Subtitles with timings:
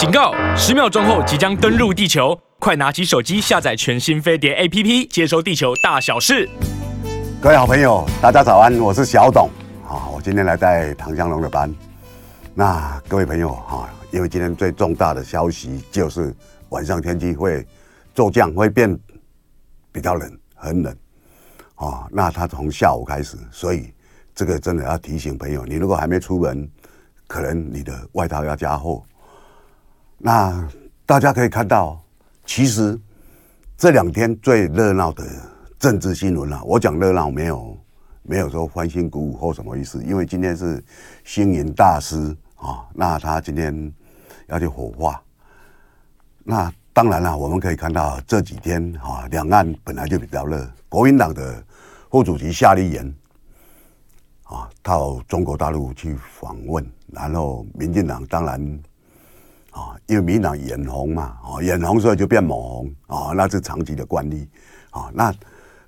[0.00, 0.32] 警告！
[0.56, 6.48] 十秒钟后即将登陆地球，快拿起手机下载全新飞碟 APP，接收地球大小事。
[7.38, 9.50] 各位好朋友，大家早安，我是小董。
[9.84, 11.70] 好，我今天来带唐香龙的班。
[12.54, 16.34] 那各位朋友哈，因为今天最重大的消息就是
[16.70, 17.62] 晚上天气会
[18.14, 18.98] 骤降，会变
[19.92, 20.96] 比较冷，很冷。
[21.74, 23.92] 啊，那他从下午开始，所以
[24.34, 26.66] 这个真的要提醒朋友，你如果还没出门，
[27.26, 29.04] 可能你的外套要加厚。
[30.22, 30.68] 那
[31.06, 31.98] 大家可以看到，
[32.44, 32.98] 其实
[33.78, 35.24] 这两天最热闹的
[35.78, 37.74] 政治新闻啊，我讲热闹没有
[38.22, 40.84] 没有说欢欣鼓舞或什么意思，因为今天是
[41.24, 43.90] 星云大师啊，那他今天
[44.48, 45.22] 要去火化。
[46.44, 51.64] 那当然了，我们可以看到这几天啊，两岸本来就比较热，国民党的
[52.10, 53.14] 副主席夏立言
[54.44, 58.80] 啊到中国大陆去访问，然后民进党当然。
[59.70, 64.48] 啊，因为民党眼红嘛，啊，眼红所以就变抹红，啊，那是长期的惯例，
[64.90, 65.32] 啊，那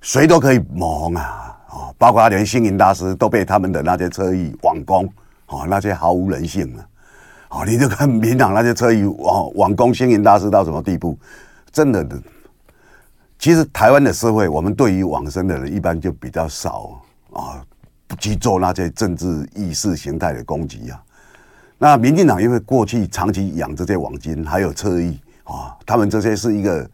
[0.00, 5.04] 谁都可以抹红啊，啊，包括连星云大师都被他们的那些侧翼网攻，
[5.46, 11.18] 啊，那些毫无人性啊，啊，你就看民党那些侧翼网网攻星云大师到什么地步，
[11.72, 12.22] 真的的，
[13.38, 17.64] 其实台湾的社会，我们对于往生的人一般就比较少啊，
[18.06, 21.02] 不去做那些政治意识形态的攻击啊。
[21.82, 26.88] 那民进党因为过去长期养这些网军，还有侧翼啊，他们这些是一个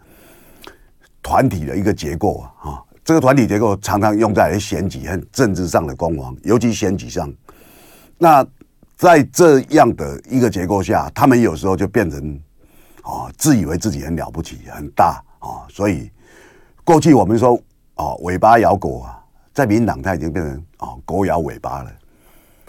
[1.22, 7.30] 团体的一个结构啊，这个团体结构常常用在选举和政治上的攻防，尤其选举上。
[8.16, 8.42] 那
[8.96, 12.40] 在这样的一个结构下，他们有时候就变成
[13.02, 16.10] 啊，自以为自己很了不起、很大啊，所以
[16.82, 17.62] 过去我们说
[17.96, 19.22] 啊，尾巴咬狗啊，
[19.52, 21.92] 在民党他已经变成啊，狗咬尾巴了。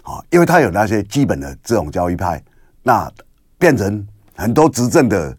[0.09, 2.41] 啊，因为他有那些基本的这种教育派，
[2.81, 3.07] 那
[3.59, 4.03] 变成
[4.35, 5.37] 很多执政的，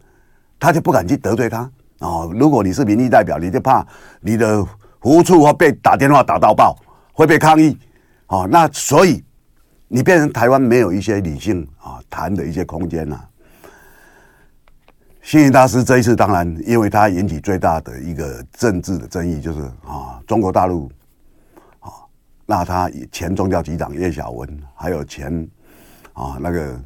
[0.60, 1.58] 他就不敢去得罪他
[1.98, 2.24] 啊。
[2.32, 3.84] 如果你是民意代表，你就怕
[4.20, 4.64] 你的
[5.00, 6.78] 服务处会被打电话打到爆，
[7.12, 7.76] 会被抗议
[8.26, 8.46] 啊。
[8.48, 9.24] 那所以
[9.88, 13.20] 你变成台湾没有一些理性啊谈的一些空间呐。
[15.20, 20.88] 星云大师这一次当然，因为他引起最大的一个政治的争议，就是啊，中国大陆。
[22.50, 25.32] 那他前宗教局长叶小文，还有前
[26.14, 26.76] 啊那个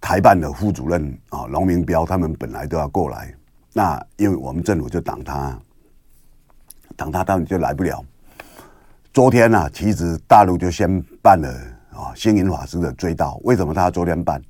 [0.00, 3.32] 台办的副主任啊龙明标，他们本来都要过来，
[3.72, 5.56] 那因为我们政府就挡他，
[6.96, 8.04] 挡他，他们就来不了。
[9.12, 11.48] 昨天呢、啊，其实大陆就先办了
[11.92, 13.38] 啊星云法师的追悼。
[13.44, 14.42] 为什么他昨天办？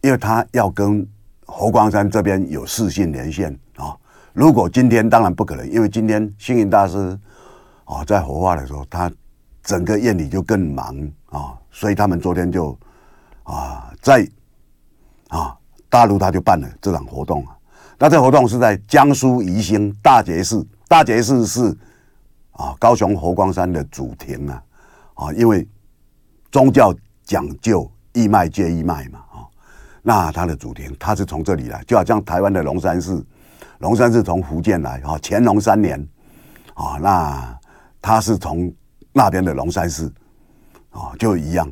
[0.00, 1.08] 因为他要跟
[1.46, 3.96] 佛光山这边有视讯连线啊。
[4.32, 7.16] 如果今天当然不可能，因为今天星云大师
[7.84, 9.08] 啊在火化的时候他。
[9.68, 10.96] 整个院里就更忙
[11.26, 12.74] 啊，所以他们昨天就
[13.42, 14.26] 啊在
[15.28, 15.54] 啊
[15.90, 17.54] 大陆他就办了这场活动啊。
[17.98, 21.76] 那这活动是在江苏宜兴大觉寺，大觉寺是
[22.52, 24.62] 啊高雄佛光山的主庭啊
[25.12, 25.68] 啊，因为
[26.50, 29.44] 宗教讲究义脉接义脉嘛啊，
[30.00, 33.22] 那他的主庭他是从这里来，就好像台湾的龙山寺，
[33.80, 36.00] 龙山寺从福建来啊，乾隆三年
[36.72, 37.58] 啊，那
[38.00, 38.72] 他是从。
[39.18, 40.06] 那边的龙山寺，
[40.90, 41.68] 啊，就一样，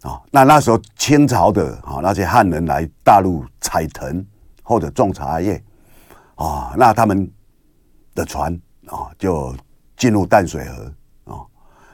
[0.00, 4.24] 啊，那那时候清朝的啊那些汉人来大陆采藤
[4.62, 5.62] 或者种茶叶，
[6.36, 7.30] 啊，那他们
[8.14, 9.54] 的船啊就
[9.98, 11.44] 进入淡水河，啊，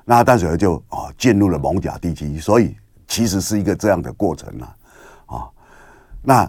[0.05, 2.77] 那淡水河就啊进入了蒙甲地区，所以
[3.09, 4.77] 其实是一个这样的过程啊，
[5.27, 5.51] 啊，
[6.23, 6.49] 那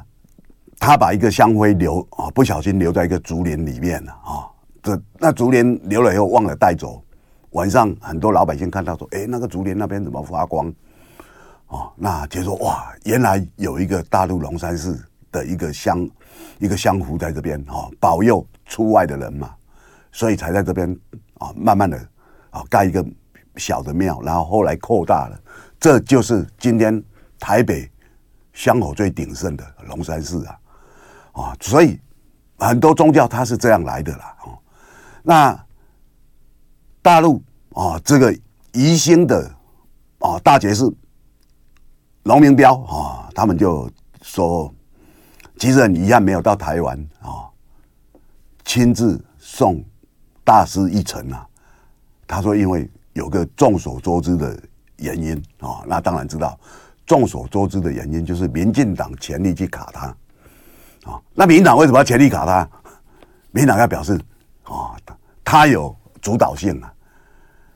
[0.78, 4.46] 他把一个香灰留啊不小心留在一个竹林里面了啊，
[4.84, 7.04] 这那竹林留了以后忘了带走。
[7.52, 10.72] 晚上很多老百姓看到说：“哎，那个竹林那边怎么发光？”
[11.68, 15.00] 哦，那就说：“哇，原来有一个大陆龙山寺
[15.32, 16.08] 的一个香，
[16.60, 19.54] 一个香符在这边哦，保佑出外的人嘛，
[20.12, 20.96] 所以才在这边
[21.40, 21.98] 啊，慢慢的
[22.52, 23.06] 啊盖一个
[23.56, 25.40] 小的庙，然后后来扩大了，
[25.80, 27.04] 这就是今天
[27.40, 27.90] 台北
[28.54, 30.60] 香火最鼎盛的龙山寺啊，
[31.34, 32.00] 啊，所以
[32.58, 34.58] 很多宗教它是这样来的啦，哦，
[35.24, 35.60] 那。”
[37.02, 37.42] 大陆
[37.74, 38.38] 啊，这个
[38.74, 39.50] 宜兴的
[40.20, 40.94] 啊大觉寺
[42.24, 43.90] 龙明标啊，他们就
[44.22, 44.72] 说，
[45.58, 47.48] 其实很遗憾没有到台湾啊，
[48.66, 49.84] 亲自送
[50.44, 51.48] 大师一程啊。
[52.28, 54.62] 他说，因为有个众所周知的
[54.98, 56.60] 原因啊，那当然知道，
[57.06, 60.08] 众所周知的原因就是民进党全力去卡他
[61.10, 61.20] 啊。
[61.34, 62.70] 那民进党为什么要全力卡他？
[63.52, 64.20] 民进党要表示
[64.64, 64.94] 啊，
[65.46, 65.96] 他有。
[66.30, 66.94] 主导性啊，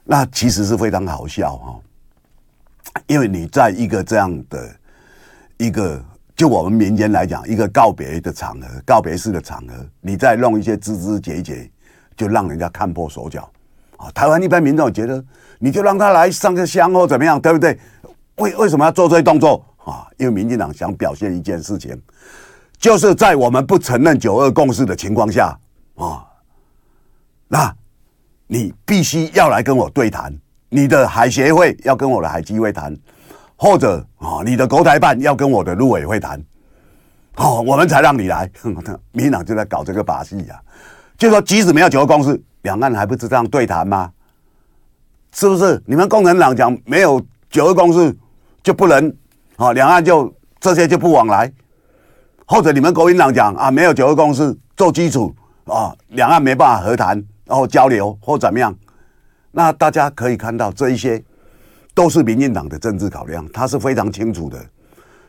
[0.03, 1.79] 那其实是非常好笑哈，
[3.07, 4.75] 因为你在一个这样的
[5.57, 5.99] 一个，
[6.35, 11.67] 就我们民间来讲，一个告别的场合，告别式的场合，你再弄一些枝枝节节，
[12.15, 13.49] 就让人家看破手脚。
[13.97, 15.25] 啊，台湾一般民众觉得，
[15.57, 17.79] 你就让他来上个香或怎么样，对不对？
[18.35, 20.05] 为为什么要做这些动作啊？
[20.17, 21.99] 因为民进党想表现一件事情，
[22.77, 25.57] 就是在我们不承认九二共识的情况下
[25.95, 26.23] 啊，
[27.47, 27.75] 那
[28.47, 30.33] 你必须要来跟我对谈，
[30.69, 32.95] 你的海协会要跟我的海基会谈。
[33.55, 36.43] 或者啊，你的国台办要跟我的陆委会谈，
[37.37, 38.49] 哦，我们才让你来。
[39.13, 40.59] 民党就在搞这个把戏呀，
[41.17, 44.11] 就说即使没有九二共识，两岸还不是这样对谈吗？
[45.31, 45.81] 是不是？
[45.85, 48.13] 你们共产党讲没有九二共识
[48.61, 49.15] 就不能
[49.55, 51.49] 啊，两岸就这些就不往来，
[52.45, 55.33] 或者你们国民党讲啊，没有九二共识做基础
[55.65, 58.75] 啊，两岸没办法和谈，然后交流或怎么样？
[59.51, 61.23] 那大家可以看到这一些。
[61.95, 64.59] 都是民进党的政治考量，他是非常清楚的。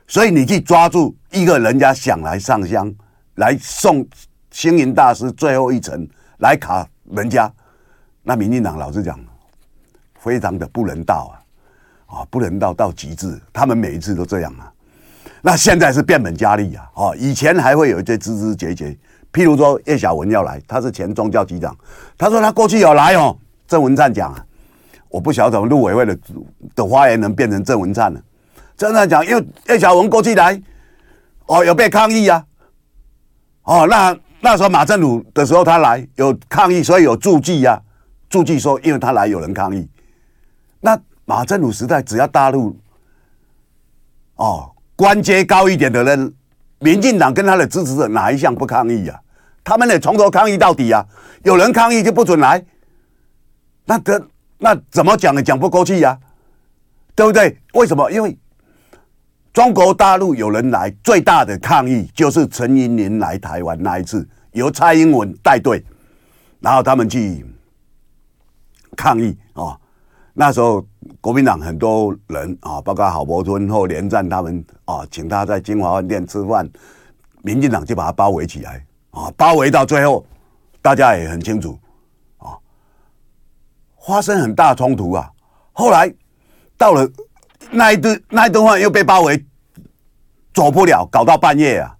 [0.08, 2.90] 所以你去抓住一个人家想来上香，
[3.34, 4.02] 来送
[4.50, 6.08] 星云大师最后一程，
[6.38, 7.52] 来卡人家，
[8.22, 9.20] 那民进党老实讲，
[10.18, 11.36] 非常的不人道
[12.08, 12.16] 啊！
[12.20, 13.38] 啊，不人道到极致。
[13.52, 14.72] 他们每一次都这样啊。
[15.42, 16.90] 那现在是变本加厉啊！
[16.94, 18.96] 啊，以前还会有一些枝枝节节，
[19.34, 21.76] 譬如说叶小文要来，他是前宗教局长，
[22.16, 23.36] 他说他过去有来哦。
[23.66, 24.46] 郑文灿讲啊。
[25.08, 26.18] 我不晓得怎么陆委会的
[26.74, 28.20] 的发言人变成郑文灿了。
[28.76, 30.60] 郑文灿讲，因为叶小文过去来，
[31.46, 32.44] 哦，有被抗议啊。
[33.62, 37.80] 哦，那那时候马政鲁的时候他来有抗议，所以有注记呀，
[38.28, 39.88] 注记说因为他来有人抗议。
[40.80, 42.76] 那马政鲁时代只要大陆
[44.34, 46.34] 哦官阶高一点的人，
[46.80, 49.20] 民进党跟他的支持者哪一项不抗议呀？
[49.64, 51.04] 他们得从头抗议到底啊。
[51.42, 52.64] 有人抗议就不准来，
[53.86, 54.28] 那得。
[54.56, 56.18] 那怎么讲也讲不过去呀，
[57.14, 57.58] 对不对？
[57.74, 58.10] 为什么？
[58.10, 58.38] 因为
[59.52, 65.84] 中国大陆有人来，最大的抗议就是陈云林来台湾那一次，由蔡英文带队，
[66.60, 67.44] 然后他们去
[68.96, 69.76] 抗议啊。
[70.32, 70.86] 那时候
[71.20, 76.66] 国民党很多人啊，包括郝柏村或连战他们啊，请他在金华饭店吃饭，
[77.42, 78.82] 民进党就把他包围起来
[79.14, 80.26] 啊，包围到最后，
[80.82, 81.78] 大家也很清楚。
[82.38, 82.58] 啊
[84.06, 85.32] 发生很大冲突啊！
[85.72, 86.12] 后来
[86.76, 87.10] 到了
[87.70, 89.42] 那一顿那一顿饭又被包围，
[90.52, 91.96] 走不了，搞到半夜啊！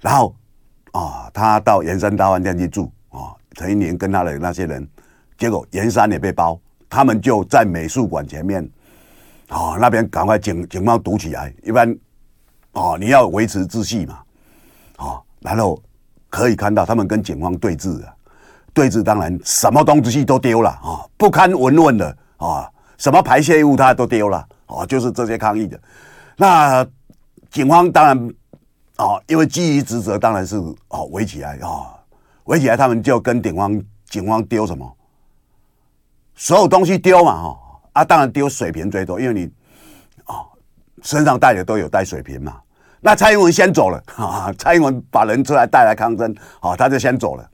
[0.00, 0.32] 然后
[0.92, 4.88] 啊，他到盐山大饭店去住啊，陈一林跟他的那些人，
[5.36, 6.56] 结果盐山也被包，
[6.88, 8.62] 他们就在美术馆前面
[9.48, 11.90] 啊，那边赶快警警方堵起来，一般
[12.70, 14.22] 啊你要维持秩序嘛
[14.96, 15.82] 啊，然后
[16.36, 18.12] 可以看到他们跟警方对峙啊。
[18.74, 25.80] 对峙当然什么东西都丢了啊，不堪闻问的啊，什么排泄物他都丢了啊，就是这些抗议的。
[26.36, 26.86] 那
[27.50, 28.34] 警方当然
[28.96, 31.96] 啊，因为基于职责，当然是啊围起来啊，
[32.44, 34.94] 围起来，他们就跟警方警方丢什么，
[36.34, 37.58] 所有东西丢嘛哈
[37.94, 39.50] 啊，当然丢水瓶最多，因为你
[40.24, 40.44] 啊
[41.00, 42.60] 身上带的都有带水瓶嘛。
[43.00, 47.50] 那蔡英文先走了啊，蔡英文把人出来带来抗争啊，他就先走了。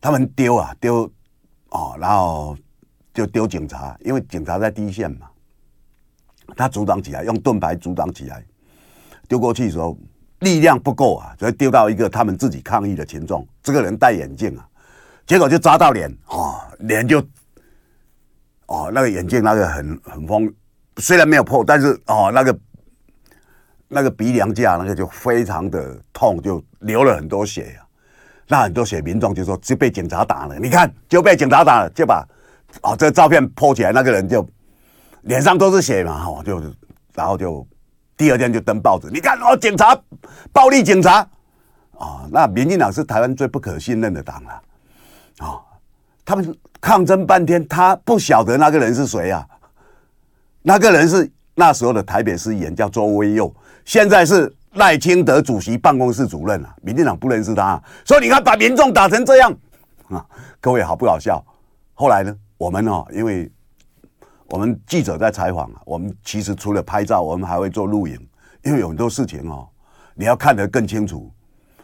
[0.00, 1.10] 他们丢啊丢，
[1.70, 2.56] 哦，然后
[3.12, 5.26] 就丢警察，因为警察在第一线嘛，
[6.54, 8.44] 他阻挡起来，用盾牌阻挡起来，
[9.26, 9.98] 丢过去的时候
[10.40, 14.68] 力量不够啊，所以丢到一个他们自己抗议的群众，这个人戴眼镜啊，
[15.26, 17.18] 结果就扎到脸，哦，脸就，
[18.66, 20.54] 哦，那个眼镜那个很很疯，
[20.98, 22.56] 虽然没有破，但是哦，那个
[23.88, 27.86] 那个鼻梁架那个就非常的痛，就流了很多血啊。
[28.48, 32.26] 那很多血民众就说就被警察打了，你看就被警察打了，就把、
[32.82, 34.46] 哦、这照片 po 起来，那个人就
[35.22, 36.62] 脸上都是血嘛，哦就
[37.14, 37.66] 然后就
[38.16, 39.98] 第二天就登报纸，你看哦警察
[40.52, 41.26] 暴力警察。
[41.98, 44.50] 啊、哦，那民进党是台湾最不可信任的党了
[45.38, 45.60] 啊、哦，
[46.26, 49.46] 他们抗争半天，他不晓得那个人是谁啊，
[50.60, 53.50] 那个人是那时候的台北市议员叫周威佑，
[53.86, 54.52] 现在是。
[54.76, 59.50] 赖清德主席办公室主任啊，民进党不认识他，所以你看把民众打成这样
[60.10, 60.22] 啊，
[60.60, 61.42] 各位好不好笑？
[61.94, 63.50] 后来呢，我们哦，因为
[64.48, 68.20] 我们记者在采访啊，我们其实除了拍照，我们还会做录影，
[68.64, 69.66] 因为有很多事情哦，
[70.14, 71.32] 你要看得更清楚，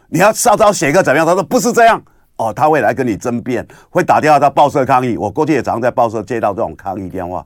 [0.07, 1.25] 你要稍稍写个怎么样？
[1.25, 1.99] 他说不是这样
[2.35, 5.17] 哦，他会来跟你争辩，会打电话到报社抗议。
[5.17, 7.43] 我过去也常在报社接到这种抗议电话，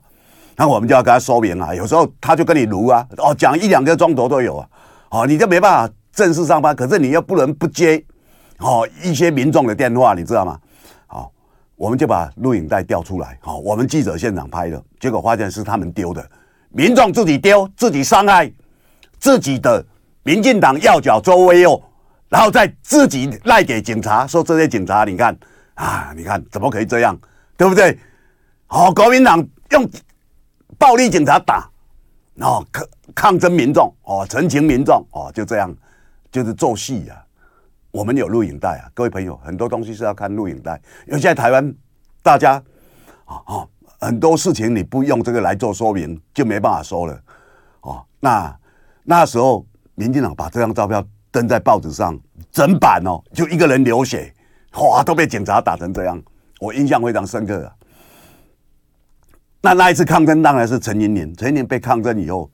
[0.58, 4.68] 那我们就要跟他说明啊，有时候他就跟你卢啊，哦，讲一两个钟头都有啊。
[5.10, 8.04] 哦，你就没办法正式上班，可是你又不能不接
[8.58, 10.58] 哦一些民众的电话，你知道吗？
[11.06, 11.30] 好，
[11.76, 16.28] 我们就把录影带调出来，好，我们记者现场拍的，结果发现是他们丢的，
[16.70, 18.52] 民众自己丢，自己伤害
[19.20, 19.82] 自己的
[20.24, 21.80] 民进党要角周威哦，
[22.28, 25.38] 然后再自己赖给警察，说这些警察，你看
[25.74, 27.16] 啊，你看怎么可以这样，
[27.56, 27.96] 对不对？
[28.66, 29.88] 哦，国民党用
[30.78, 31.68] 暴力警察打，
[32.40, 35.74] 哦抗抗争民众，哦陈情民众，哦就这样，
[36.30, 37.26] 就是做戏呀、啊。
[37.90, 41.74] 我们有录影带啊，各位朋友，很多东西是要看录影带，因为现在台湾
[42.22, 42.62] 大家
[43.24, 43.66] 啊啊
[43.98, 47.20] 很多事情你不用这个来做说明，就没办法说了。
[47.82, 48.56] 哦，那
[49.04, 49.66] 那时候。
[50.00, 52.16] 民进党把这张照片登在报纸上，
[52.52, 54.32] 整版哦，就一个人流血，
[54.74, 56.22] 哇，都被警察打成这样，
[56.60, 57.74] 我印象非常深刻啊。
[59.60, 62.50] 那那一次抗争当然是陈盈年，陈盈年被抗争以后，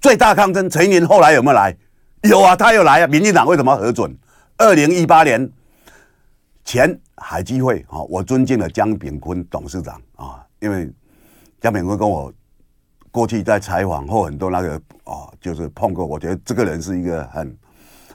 [0.00, 1.76] 最大抗争，陈盈年后来有没有来？
[2.22, 3.06] 有啊，他又来啊。
[3.06, 4.16] 民进党为什么核准？
[4.58, 5.50] 二零一八年
[6.64, 10.92] 前海基会啊，我尊敬的江炳坤董事长啊，因为
[11.60, 12.32] 江炳坤跟我。
[13.12, 17.58] 过去在采访或很多那个哦，就是碰过，我觉得这个人是一个很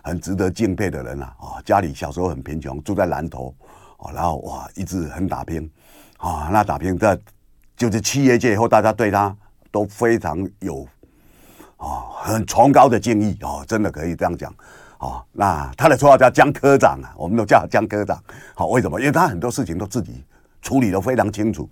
[0.04, 1.36] 很值得敬佩的人啊！
[1.40, 3.52] 啊，家里小时候很贫穷，住在南投，
[3.98, 5.68] 哦，然后哇，一直很打拼，
[6.18, 7.18] 啊，那打拼在
[7.82, 9.36] 就是企业界以后，大家对他
[9.72, 10.88] 都非常有
[11.78, 14.54] 啊很崇高的敬意哦，真的可以这样讲
[15.00, 15.26] 哦。
[15.32, 18.24] 那他的绰号叫江科长啊，我们都叫他江科长。
[18.54, 19.00] 好，为什么？
[19.00, 20.24] 因为他很多事情都自己
[20.62, 21.68] 处理的非常清楚。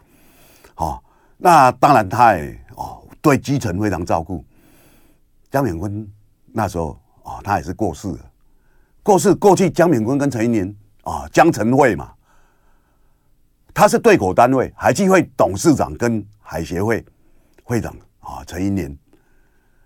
[0.74, 1.04] 好，
[1.38, 3.04] 那当然他也哦。
[3.22, 4.44] 对基层非常照顾。
[5.52, 6.10] 江炳坤
[6.54, 8.20] 那时候、哦，他也是过世了。
[9.04, 12.12] 过世过去，江炳坤跟陈盈年啊，江陈会嘛，
[13.80, 17.02] 他是对口单位，海基会董事长跟海协会
[17.64, 18.94] 会长啊，陈盈年。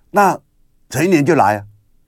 [0.09, 0.35] 那
[0.89, 1.65] 陈盈年就来啊，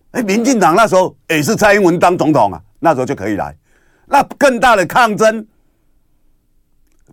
[0.10, 3.56] 哎，民进党那时候也是蔡英文当总统啊，那时候就可以来。
[4.08, 5.46] 那更大的抗争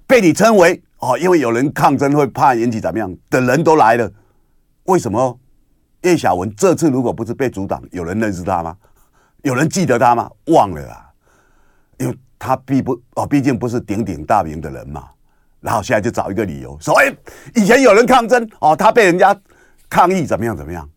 [0.07, 0.83] 被你称为。
[1.01, 4.11] 哦，因为有人抗争会怕引起怎么样的人都来了，
[4.85, 5.39] 为什么
[6.01, 8.75] 叶小文这次如果不是被阻挡，有人认识他吗？
[9.43, 10.31] 有人记得他吗？
[10.47, 11.11] 忘了啊，
[11.99, 15.09] 因为他毕不哦，毕竟不是鼎鼎大名的人嘛。
[15.61, 17.15] 然后现在就找一个理由说，哎，
[17.55, 19.39] 以前有人抗争哦，他被人家
[19.89, 20.89] 抗议怎么样怎么样，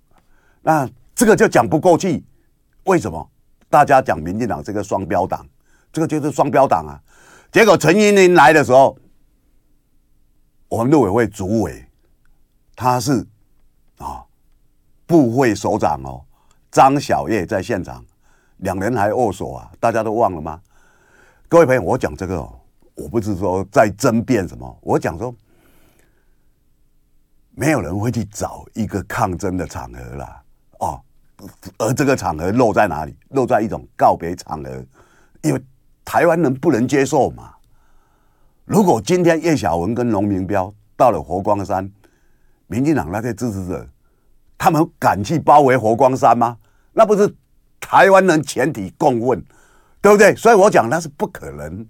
[0.64, 2.25] 那这个就讲不过去。
[2.86, 3.30] 为什么？
[3.70, 5.46] 大家讲民进党这个双标党，
[5.94, 7.00] 这个就是双标党啊。
[7.52, 8.98] 结果陈云林来的时候。
[10.68, 11.86] 我们陆委会主委，
[12.75, 13.25] 他是
[14.00, 14.25] 啊
[15.06, 16.25] 部会首长哦，
[16.72, 18.04] 张晓叶在现场，
[18.58, 20.60] 两人还握手啊，大家都忘了吗？
[21.48, 22.60] 各位朋友，我讲这个哦，
[22.96, 25.34] 我不是说在争辩什么，我讲说，
[27.52, 30.44] 没有人会去找一个抗争的场合啦，
[30.80, 31.00] 哦，
[31.78, 33.16] 而这个场合落在哪里？
[33.30, 34.84] 落在一种告别场合，
[35.44, 35.62] 因为
[36.04, 37.54] 台湾人不能接受嘛。
[38.66, 41.90] 如果今天叶小文跟龙明标到了佛光山，
[42.66, 43.88] 民进党那些支持者，
[44.58, 46.58] 他们敢去包围佛光山吗？
[46.92, 47.32] 那不是
[47.80, 49.46] 台湾人全体共愤，
[50.06, 50.36] 对不对？
[50.36, 51.84] 所以我讲那是不可能。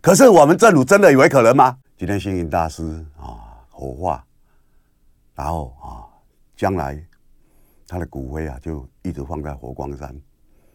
[0.00, 1.78] 可是我们政府真的以为可能吗？
[1.96, 2.82] 今天星云大师
[3.16, 4.24] 啊火化，
[5.36, 6.02] 然后啊
[6.56, 7.00] 将来
[7.86, 10.08] 他的骨灰啊就一直放在佛光山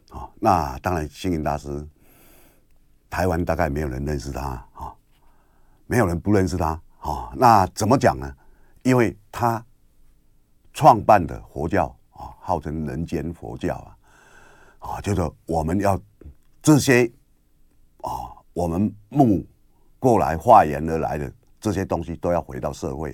[0.09, 0.29] 啊。
[0.39, 1.85] 那当然星云大师，
[3.09, 4.41] 台湾大概没有人认识他
[4.73, 4.95] 啊。
[5.87, 8.33] 没有人不认识他，啊，那怎么讲呢？
[8.83, 9.61] 因为他
[10.73, 13.75] 创办的佛教啊，号称人间佛教
[14.79, 15.99] 啊，啊，就是我们要
[16.65, 17.05] 这些
[18.01, 19.45] 啊，我们募
[19.99, 21.31] 过来化缘而来的
[21.61, 23.11] 这些东西都要回到社会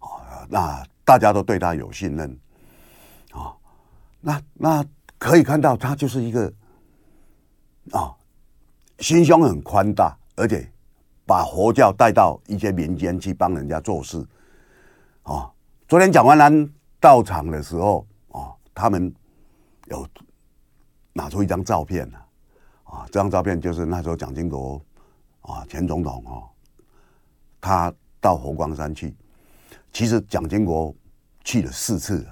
[0.00, 2.38] 啊，那大家都对他有信任
[3.32, 3.56] 啊，
[4.20, 4.84] 那那
[5.18, 6.52] 可以看到他就是一个
[7.92, 8.14] 啊，
[8.98, 10.70] 心胸很宽大，而且。
[11.26, 14.22] 把佛教带到一些民间去帮人家做事，
[15.22, 15.50] 啊！
[15.88, 19.10] 昨天蒋万安到场的时候，啊，他们
[19.86, 20.06] 有
[21.14, 22.23] 拿出一张照片啊，
[22.94, 24.80] 啊这张照片就是那时候蒋经国
[25.40, 26.48] 啊，前总统哦，
[27.60, 29.14] 他到佛光山去，
[29.92, 30.94] 其实蒋经国
[31.42, 32.24] 去了四次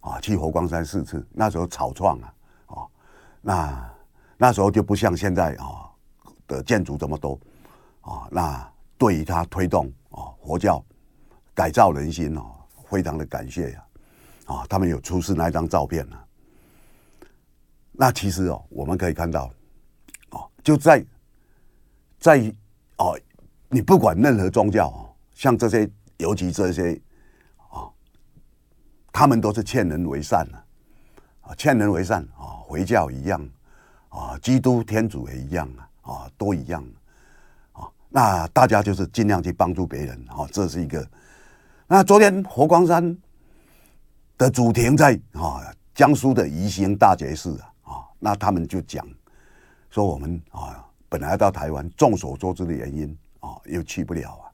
[0.00, 2.34] 啊，去佛光山四次，那时候草创啊，
[2.66, 2.76] 啊，
[3.40, 3.90] 那
[4.36, 5.88] 那时候就不像现在啊
[6.48, 7.38] 的建筑这么多。
[8.00, 10.84] 啊，那对于他推动啊佛教
[11.54, 12.52] 改造人心哦，
[12.90, 13.84] 非常的感谢呀！
[14.46, 16.16] 啊，他们有出示那一张照片呢。
[17.92, 19.48] 那其实哦，我们可以看到，
[20.62, 21.04] 就在
[22.18, 22.54] 在
[22.98, 23.18] 哦，
[23.68, 27.00] 你不管任何宗教哦，像这些，尤其这些
[27.70, 27.90] 啊，
[29.12, 30.64] 他们都是劝人为善的
[31.40, 33.48] 啊，劝人为善啊，回教一样
[34.08, 35.68] 啊，基督天主也一样
[36.02, 36.84] 啊，啊，都一样
[37.72, 37.88] 啊。
[38.08, 41.04] 那大家就是尽量去帮助别人，哈，这是一个。
[41.88, 43.18] 那昨天佛光山
[44.38, 45.60] 的主庭在啊
[45.94, 49.04] 江苏的宜兴大觉寺啊，啊，那他们就讲
[49.92, 54.48] 说我们啊，本来到台湾，众所周知的原因啊，又去不了啊。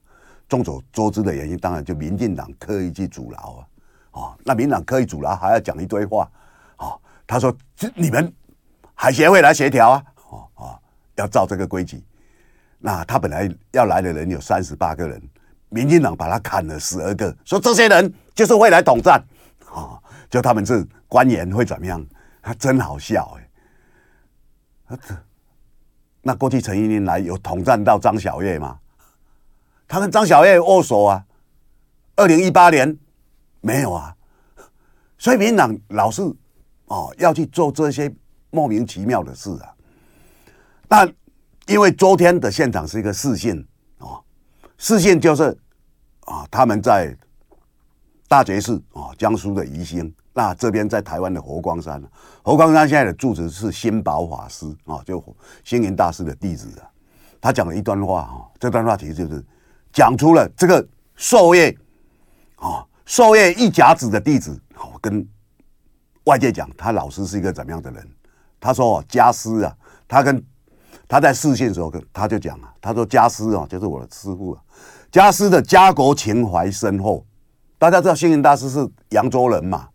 [0.49, 3.65] 众所周知的原因，当然就民进党刻意去阻挠
[4.11, 6.29] 啊，啊，那民党刻意阻挠，还要讲一堆话
[6.75, 6.91] 啊。
[7.25, 7.55] 他说
[7.95, 8.33] ：“你们
[8.93, 10.79] 海协会来协调啊，啊啊，
[11.15, 12.03] 要照这个规矩。
[12.77, 15.21] 那他本来要来的人有三十八个人，
[15.69, 19.23] 民进党把他砍了十二个，说这些人就是会来统战
[19.71, 19.97] 啊，
[20.29, 22.05] 就他们是官员会怎么样？
[22.41, 23.49] 他真好笑哎、欸。
[26.21, 28.79] 那过去陈云林来有统战到张晓月吗？
[29.87, 31.25] 他跟张晓月握手啊，
[32.15, 32.97] 二零一八年
[33.61, 34.15] 没有啊，
[35.17, 36.21] 所以民党老是。”
[36.89, 38.11] 哦，要去做这些
[38.49, 39.71] 莫名其妙的事啊！
[40.87, 41.07] 那
[41.67, 43.55] 因为昨天的现场是一个视线
[43.99, 44.17] 啊，
[44.79, 45.55] 视线就是
[46.21, 47.15] 啊，他们在
[48.27, 52.01] 大觉寺啊，江苏的宜兴，那这边在台湾的佛光山，
[52.43, 55.23] 佛光山现在的住持是心宝法师啊，就
[55.63, 56.89] 星云大师的弟子啊。
[57.41, 59.43] 他讲了一段话啊，这段话其实就是
[59.91, 61.75] 讲出了这个授业
[62.55, 65.27] 啊，授业一甲子的弟子，我跟。
[66.25, 68.07] 外界讲他老师是一个怎么样的人？
[68.59, 69.75] 他说，家师啊，
[70.07, 70.45] 他跟
[71.07, 74.61] 他在视讯的时候跟，他就讲啊，他说家师啊，就是我的师父啊，
[75.11, 77.25] 家师的家国情怀深厚。
[77.79, 79.88] 大家知道星云大师是扬州人嘛？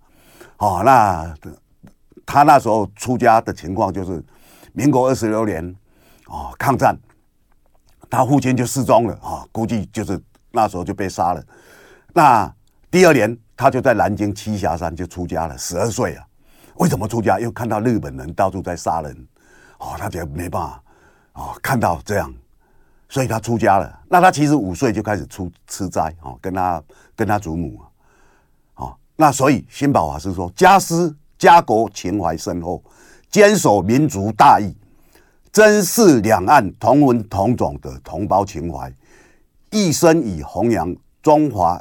[0.64, 1.34] 哦，那
[2.24, 4.24] 他那时候出家的情况就是
[4.72, 5.76] 民国二十六年
[6.28, 6.98] 哦，抗战，
[8.08, 10.20] 他父亲就失踪了啊，估计就是
[10.52, 11.44] 那时候就被杀了。
[12.12, 12.52] 那
[12.90, 13.36] 第二年。
[13.56, 16.26] 他就在南京栖霞山就出家了，十二岁啊。
[16.74, 17.38] 为什么出家？
[17.38, 19.28] 因为看到日本人到处在杀人，
[19.78, 20.82] 哦，他觉得没办法，
[21.34, 22.34] 哦，看到这样，
[23.08, 24.00] 所以他出家了。
[24.08, 26.82] 那他其实五岁就开始出吃斋，哦，跟他
[27.14, 27.80] 跟他祖母，
[29.16, 32.82] 那所以新保法师说，家师家国情怀深厚，
[33.30, 34.74] 坚守民族大义，
[35.52, 38.92] 珍视两岸同文同种的同胞情怀，
[39.70, 41.80] 一生以弘扬中华。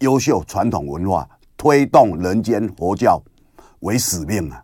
[0.00, 3.22] 优秀传统文化，推动人间佛教
[3.82, 4.60] 为使命啊！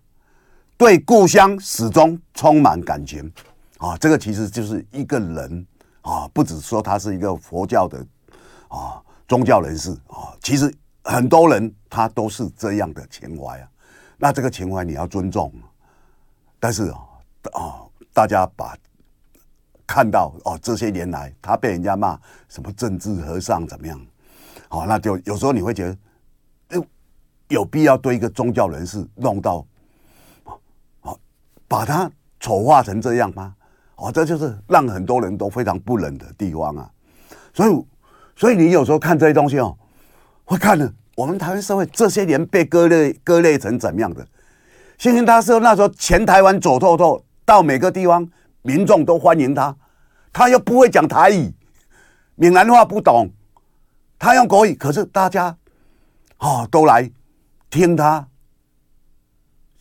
[0.76, 3.32] 对故乡始终充满感情
[3.76, 3.96] 啊！
[3.98, 5.64] 这个其实就是一个人
[6.00, 8.04] 啊，不只说他是一个佛教的
[8.66, 10.74] 啊宗教人士啊，其实
[11.08, 13.68] 很多人他都是这样的情怀啊。
[14.18, 15.50] 那这个情怀你要尊重，
[16.60, 16.98] 但是啊
[17.54, 17.80] 啊，
[18.12, 18.76] 大家把
[19.86, 23.98] 看到哦，这些年来他被人家骂什么政治和尚怎么样？
[24.68, 25.86] 好，那就有时候你会觉
[26.68, 26.86] 得，有
[27.48, 29.64] 有必要对一个宗教人士弄到，
[31.00, 31.18] 好，
[31.66, 33.54] 把他丑化成这样吗？
[33.96, 36.90] 哦，这就是让很多人都非常不忍的地方啊。
[37.54, 37.86] 所以，
[38.36, 39.74] 所以你有时候看这些东西哦，
[40.48, 44.26] 会看了我们台湾社会这些年被割裂割裂成怎么样的？
[44.96, 48.26] 星云大师那时候全台湾走透透，到每个地方
[48.62, 49.76] 民众都欢迎他，
[50.32, 51.52] 他又不会讲台语，
[52.36, 53.28] 闽南话不懂。
[54.18, 55.54] 他用国语，可是大家
[56.38, 57.10] 啊、哦、都来
[57.68, 58.26] 听他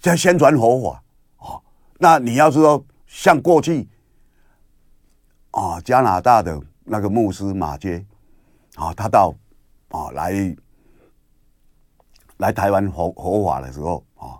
[0.01, 1.03] 在宣传佛法
[1.37, 1.61] 啊。
[1.97, 3.87] 那你要是说像过去
[5.51, 8.05] 啊加拿大的那个牧师马街
[8.75, 9.33] 啊，他到
[9.89, 10.55] 啊来
[12.37, 14.39] 来台湾佛佛法的时候啊，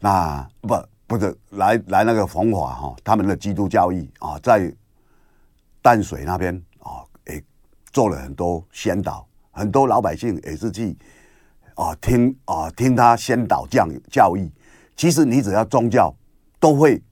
[0.00, 0.74] 那不
[1.06, 4.74] 不是来来那个弘法哈，他们的基督教义啊，在
[5.80, 7.42] 淡水那边啊，也
[7.92, 9.26] 做了很多宣导。
[9.50, 10.96] 很多老百姓也是去
[11.74, 14.52] 啊听啊听他先导教教义，
[14.96, 16.14] 其实你只要宗教
[16.60, 17.02] 都会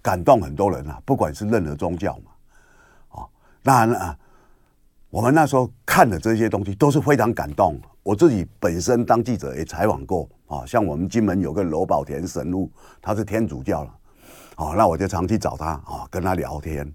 [0.00, 3.28] 感动很多人啊，不管是任何宗教嘛，啊，
[3.62, 4.18] 那那
[5.10, 7.78] 我们那时候看的这些东西都是非常感动。
[8.02, 12.70] 我自己本身当记者也采访过啊，像我们金门有个罗宝田神父，
[13.02, 13.90] 他是天主教了，
[14.54, 16.86] 啊，那我就常去找他啊，跟他聊天，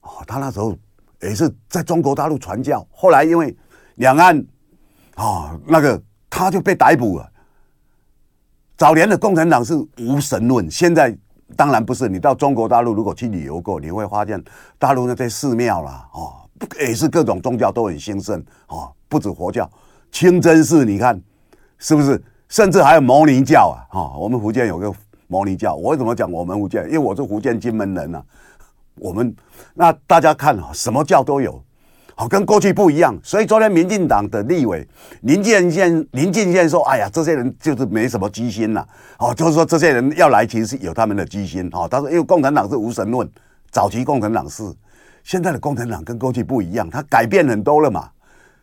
[0.00, 0.76] 啊，他那时候
[1.22, 3.54] 也是在中国大陆传教，后来因为
[3.96, 4.38] 两岸
[5.16, 7.32] 啊、那个他就被逮捕了。
[8.76, 11.16] 早年的共产党是无神论，现在
[11.56, 12.08] 当然不是。
[12.08, 14.42] 你到中国大陆如果去旅游过，你会发现
[14.78, 16.45] 大陆那些寺庙啦，哦，
[16.80, 19.70] 也是各种宗教都很兴盛哦，不止佛教，
[20.10, 21.20] 清真寺你看
[21.78, 22.22] 是不是？
[22.48, 24.92] 甚至还有摩尼教啊，哈、哦，我们福建有个
[25.26, 25.74] 摩尼教。
[25.74, 26.84] 我为什么讲我们福建？
[26.84, 28.24] 因为我是福建金门人呐、啊。
[29.00, 29.34] 我们
[29.74, 31.60] 那大家看啊，什么教都有。
[32.14, 34.88] 好，跟过去不一样，所以昨天民进党的立委
[35.22, 38.86] 林建宪林建宪说：“哎呀，这些人就是没什么居心呐。”
[39.18, 41.68] 哦，就是说这些人要来，其实是有他们的居心。
[41.72, 43.28] 哦，他说因为共产党是无神论，
[43.70, 44.62] 早期共产党是，
[45.26, 48.08] 现在的共产党跟过去不一样，他改变很多了嘛，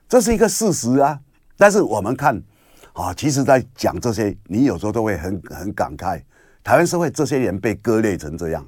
[0.07, 1.19] 这是一个事实啊。
[1.57, 2.41] 但是我们看，
[2.93, 6.21] 啊，其实，在讲这些，你有时候都会很很感慨，
[6.63, 8.65] 台湾社会这些人被割裂成这样。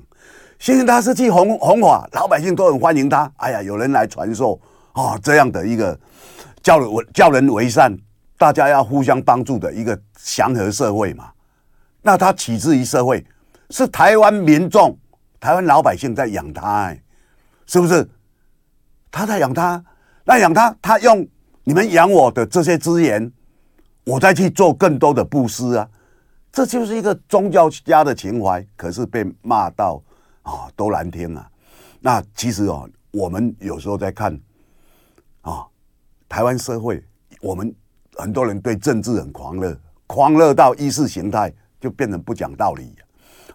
[0.59, 3.31] 星云大师去弘弘法，老百姓都很欢迎他。
[3.37, 4.59] 哎呀，有人来传授
[4.91, 5.97] 啊，这样的一个
[6.61, 7.97] 叫人叫人为善，
[8.37, 11.29] 大家要互相帮助的一个祥和社会嘛。
[12.01, 13.25] 那他起自于社会，
[13.69, 14.99] 是台湾民众、
[15.39, 17.01] 台湾老百姓在养他，哎，
[17.65, 18.07] 是不是？
[19.11, 19.83] 他在养他，
[20.23, 21.27] 那养他，他用
[21.63, 23.31] 你们养我的这些资源，
[24.03, 25.89] 我再去做更多的布施啊，
[26.51, 28.65] 这就是一个宗教家的情怀。
[28.75, 30.01] 可是被骂到。
[30.47, 31.49] 啊、哦，都难听啊！
[31.99, 34.39] 那其实哦，我们有时候在看
[35.41, 35.65] 啊、
[36.29, 37.03] 台湾社会，
[37.41, 37.73] 我们
[38.13, 39.75] 很多人对政治很狂热，
[40.05, 41.51] 狂热到意识形态
[41.81, 42.95] 就变成不讲道理，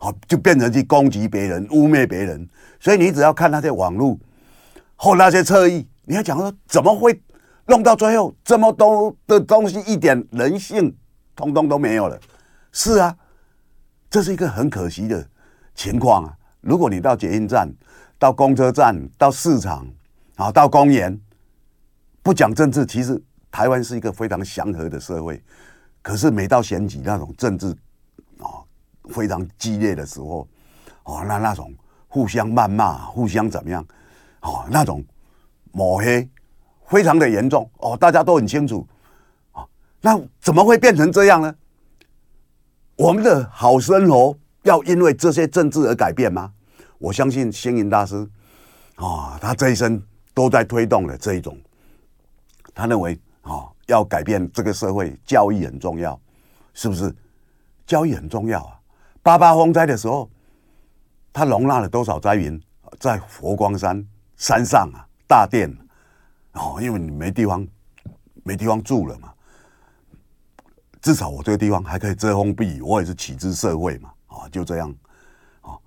[0.02, 2.48] 好、哦，就变成去攻击别人、污蔑别人。
[2.80, 4.18] 所以你只要看那些网络
[4.96, 7.22] 或那些侧翼，你要讲说怎么会
[7.66, 10.96] 弄到最后这么多的东西，一点人性
[11.36, 12.18] 通通都没有了？
[12.72, 13.14] 是啊，
[14.08, 15.28] 这是一个很可惜的
[15.74, 16.34] 情况啊。
[16.62, 17.70] 如果你到捷运站、
[18.18, 19.86] 到公车站、到市场
[20.36, 21.20] 啊、到公园，
[22.22, 25.42] 不讲政治，其实台湾是一个非常祥和的社会。
[26.00, 27.68] 可是每到选举那种政治
[28.38, 28.64] 啊
[29.10, 30.48] 非常激烈的时候，
[31.04, 31.74] 哦，那那种
[32.08, 33.84] 互相谩骂、互相怎么样，
[34.40, 35.04] 哦，那种
[35.72, 36.28] 抹黑
[36.86, 38.86] 非常的严重哦，大家都很清楚。
[39.52, 39.66] 啊，
[40.00, 41.54] 那怎么会变成这样呢？
[42.96, 44.36] 我们的好生活。
[44.64, 46.52] 要因为这些政治而改变吗？
[46.98, 48.28] 我相信星云大师
[48.96, 50.02] 啊，他这一生
[50.34, 51.58] 都在推动的这一种。
[52.74, 56.20] 他认为啊，要改变这个社会，教育很重要，
[56.74, 57.10] 是不是？
[57.86, 58.79] 教育很重要啊！
[59.22, 60.30] 八八风灾的时候，
[61.32, 62.60] 他容纳了多少灾民？
[62.98, 64.04] 在佛光山
[64.36, 65.70] 山上啊，大殿。
[66.54, 67.66] 哦，因为你没地方，
[68.42, 69.32] 没地方住了嘛。
[71.00, 74.10] 至少我这个地方还可以遮风避雨，我也是启智社会嘛。
[74.26, 74.94] 啊，就这样，
[75.60, 75.78] 啊，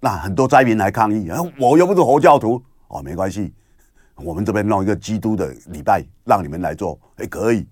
[0.00, 3.52] 那很多灾民来抗议，啊，我又不是佛教徒，哦，没关系，
[4.16, 7.66] 我们这边弄一个基督的礼拜，让你们来做，哎，可以，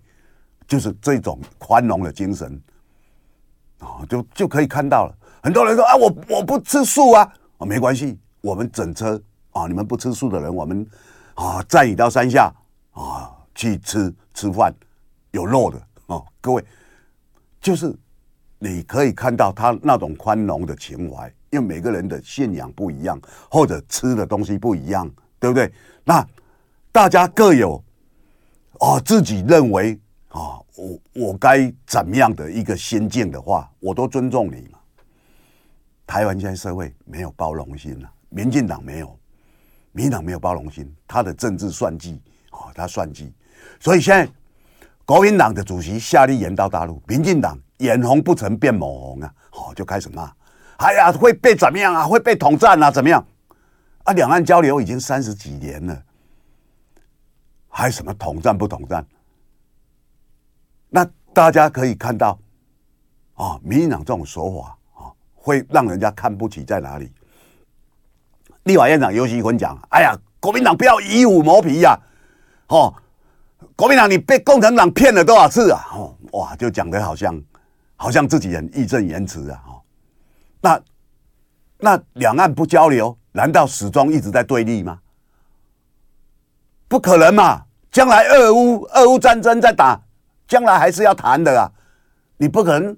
[0.66, 2.61] 就是这种宽容的精神，
[3.81, 5.14] 啊，就就可以看到了。
[5.43, 10.87] 很多人说啊，我我不吃素啊，啊，没关系，我们整车啊，你们不吃素的人，我们
[11.35, 12.53] 啊载你到山下
[12.93, 14.73] 啊去吃吃饭，
[15.33, 16.64] 有肉的啊，各位，
[17.61, 17.93] 就是。
[18.62, 23.19] 你可以看到他那种宽容的情怀，因为每个人的信仰不一样，
[23.51, 25.73] 或者吃的东西不一样，对不对？
[26.05, 26.23] 那
[26.93, 27.83] 大家各有
[28.81, 29.99] 哦自己认为
[30.31, 34.79] 啊、我我该怎么样的一个心境的话，我都尊重你嘛。
[36.07, 39.19] 台湾现在社会没有包容心了，民进党没有，
[39.93, 43.33] 民进党没有包容心，他的政治算计啊、哦，他算计，
[43.79, 44.33] 所以现在
[45.05, 47.59] 国民党的主席夏立言到大陆，民进党。
[47.81, 49.35] 眼红不成变抹红啊！
[49.49, 50.31] 好，就开始骂，
[50.77, 52.07] 哎呀，会被怎么样啊？
[52.07, 52.90] 会被统战啊？
[52.90, 53.27] 怎么样？
[54.05, 56.03] 啊，两岸交流已经三十几年了，
[57.71, 59.03] 还什么统战不统战？
[60.90, 62.38] 那大家可以看到，
[63.35, 67.11] 啊，民进党这种说法啊，会让人家看不起在哪里？
[68.64, 71.98] 立法院长尤锡堃讲：“哎呀，国民党不要以武谋皮呀！
[72.68, 72.94] 哦，
[73.74, 75.81] 国民党你被共产党骗了多少次啊？
[75.94, 77.40] 哦，哇，就讲得好像。”
[78.03, 79.62] 好像自己很义正言辞啊！
[79.66, 79.83] 哦，
[80.62, 80.81] 那
[81.76, 84.98] 那两岸不交流，难道始终一直在对立吗？
[86.88, 87.62] 不可能嘛！
[87.92, 90.00] 将来俄乌俄乌战争在打，
[90.50, 91.70] 将来还是要谈的啊！
[92.38, 92.96] 你不可能，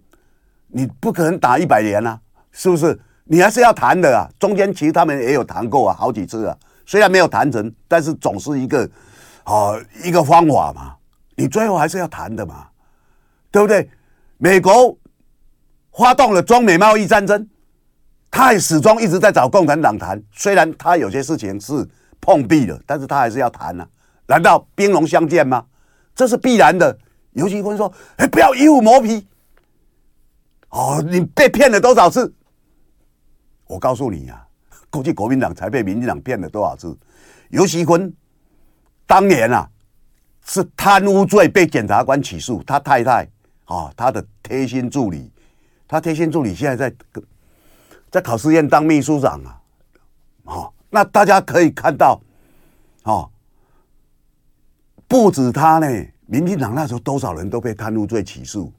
[0.69, 2.19] 你不可能打一百年啊，
[2.51, 2.99] 是不是？
[3.25, 4.27] 你还是要谈的啊！
[4.39, 8.89] 中间其实他们也有谈过啊，好几次啊，虽然没有谈成，但是总是一个
[9.45, 10.97] 啊一个方法嘛。
[11.37, 12.69] 你最后还是要谈的嘛，
[13.51, 13.87] 对不对？
[14.39, 14.97] 美国
[15.93, 17.47] 发动了中美贸易战争，
[18.31, 20.23] 他也始终一直在找共产党谈。
[20.33, 21.87] 虽然他有些事情是
[22.19, 23.87] 碰壁了，但是他还是要谈啊。
[24.27, 25.67] 难道兵戎相见吗？
[26.15, 26.97] 这是必然的。
[27.33, 29.27] 游锡堃说：“哎，不要以虎谋皮。
[30.71, 32.33] 哦，你被骗了多少次？
[33.67, 36.97] 我告诉你呀、啊，估计国民党才被民进党骗了多少次。
[37.51, 38.13] 游锡堃
[39.07, 39.69] 当年啊，
[40.45, 43.29] 是贪污罪被检察官起诉，他太太。”
[43.65, 45.31] 啊、哦，他的贴心助理，
[45.89, 46.97] 他贴心助理现在在
[48.11, 49.61] 在考试院当秘书长啊，
[50.45, 52.21] 哦，那大家可以看到，
[53.05, 53.31] 哦，
[55.09, 55.87] 不止他呢，
[56.27, 58.73] 民进党那时候多少人都被贪污罪起诉，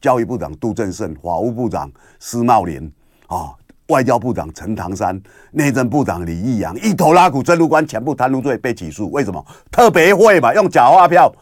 [0.00, 2.90] 教育部长杜正胜、法务部长施茂林
[3.26, 3.52] 啊、
[3.88, 9.44] 外交部长陈唐山、内政部长李义阳，一头拉苦，政务官全部贪污罪被起诉，为什么？
[9.70, 11.34] 特别会嘛，用假发票。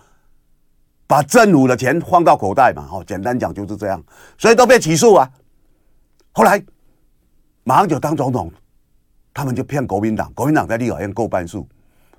[1.05, 4.03] 把政府的钱放到口袋嘛，哦，简单讲就是这样，
[4.39, 5.31] 所以都被起诉啊。
[6.33, 6.63] 后来
[7.65, 8.51] 马上就当总统，
[9.35, 11.69] 他们就骗国民党，国民党在立法院过半数，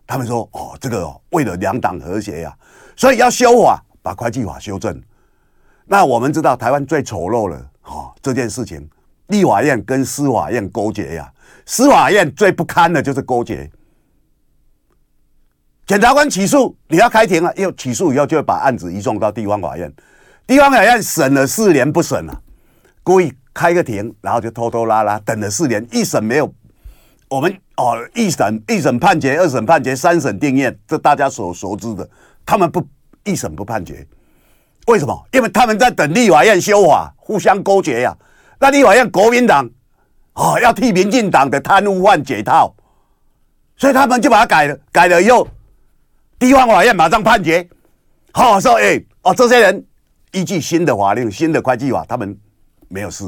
[0.05, 2.55] 他们说哦，这个、为了两党和谐呀、
[2.95, 5.01] 所以要修法，把会计法修正。
[5.85, 8.87] 那我们知道台湾最丑陋了，哦，这件事情，
[9.27, 11.31] 立法院跟司法院勾结呀、
[11.65, 13.69] 司法院最不堪的就是勾结。
[15.85, 19.93] 检察官起诉，你要开庭了，又起诉以后就会把案子移送到地方法院，
[20.47, 22.41] 地方法院审了四年不审了，
[23.03, 26.53] 故意开个庭，然后就拖拖拉拉等了四年，一审没有，
[27.33, 32.07] 我们哦一审一审判决，二审判决，三审定谳，这大家所熟知的，
[32.45, 32.87] 他们不
[33.23, 34.05] 一审不判决，
[34.85, 35.27] 为什么？
[35.31, 38.13] 因为他们在等立法院修法，互相勾结呀、啊。
[38.59, 39.67] 那立法院国民党
[40.33, 42.71] 哦要替民进党的贪污犯解套，
[43.77, 45.47] 所以他们就把它改了，改了以后。
[46.37, 47.67] 地方法院马上判决，
[48.31, 49.83] 好说，哎，哦，这些人
[50.33, 52.37] 依据新的法令、新的会计法，他们
[52.89, 53.27] 没有事。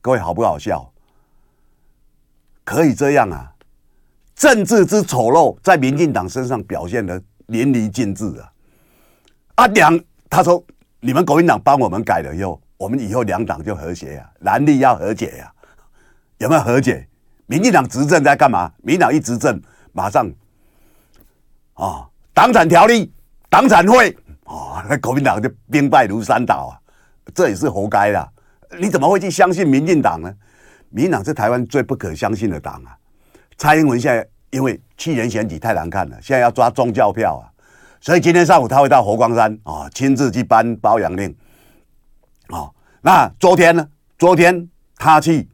[0.00, 0.90] 各位好不好笑？
[2.68, 3.50] 可以这样啊？
[4.34, 8.52] 政治之丑陋在民进党身上表现得淋漓尽致啊！
[9.54, 10.62] 啊，两他说，
[11.00, 15.64] 你们国民党帮我们改了以后，我们以后两党就和谐啊，蓝绿要和解呀、啊？
[16.36, 17.08] 有没有和解？
[17.46, 18.70] 民进党执政在干嘛？
[18.82, 19.58] 民党一执政，
[19.92, 20.28] 马上
[21.72, 21.84] 啊。
[21.84, 23.10] 哦党产条例、
[23.48, 26.76] 党产会，哦，那国民党就兵败如山倒啊，
[27.34, 28.32] 这也是活该的。
[28.78, 30.30] 你怎么会去相信民进党呢？
[30.90, 32.96] 民党是台湾最不可相信的党啊！
[33.56, 37.44] 蔡英文现在因为去年选举太难看了，现在要抓宗教票啊，
[38.00, 41.34] 所以今天上午他会到佛光山啊，亲自去颁褒养令。
[42.48, 43.88] 哦，那昨天呢？
[44.18, 45.48] 昨天他去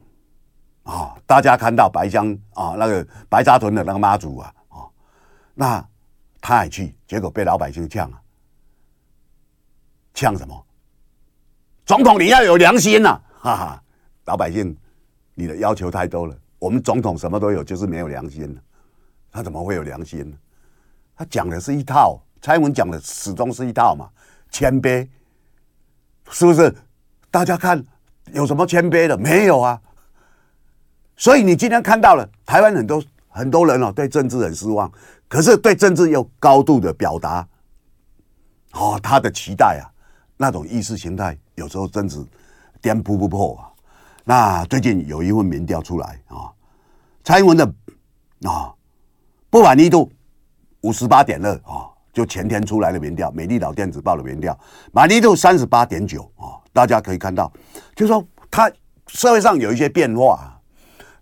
[0.83, 4.89] 啊，大家看到白香啊，那个白沙屯的那个妈祖啊，哦，
[5.53, 5.85] 那。
[6.47, 8.21] 他也去，结果被老百姓呛了。
[10.13, 10.65] 呛什么？
[11.87, 13.19] 总统你要有良心呐！
[13.39, 13.83] 哈哈，
[14.25, 14.77] 老百姓，
[15.35, 16.35] 你的要求太多了。
[16.57, 18.57] 我们总统什么都有，就是没有良心。
[19.31, 20.35] 他怎么会有良心呢？
[21.15, 24.09] 他讲的是一套，蔡英文讲的始终是一套嘛。
[24.49, 25.07] 谦卑，
[26.31, 26.73] 是不是？
[27.29, 27.83] 大家看
[28.31, 29.17] 有什么谦卑的？
[29.17, 29.79] 没有啊。
[31.17, 34.89] 所以你今天看到了台湾很多很多人哦，对政治很失望。
[35.27, 37.45] 可是对政治有高度的表达，
[38.71, 39.91] 哦，他的期待啊，
[40.37, 42.23] 那种意识形态有时候真是
[42.81, 43.74] 颠扑不破啊。
[44.27, 46.51] 那最近有一份民调出来啊，
[47.23, 47.63] 蔡英文的
[48.43, 48.73] 啊
[49.51, 50.11] 不满意度
[50.81, 54.57] 五十八点二啊，就前天出来的民调，美丽岛电子报的民调，
[54.91, 57.53] 满意度三十八点九啊，大家可以看到，
[57.95, 58.69] 就是说他
[59.07, 60.51] 社会上有一些变化。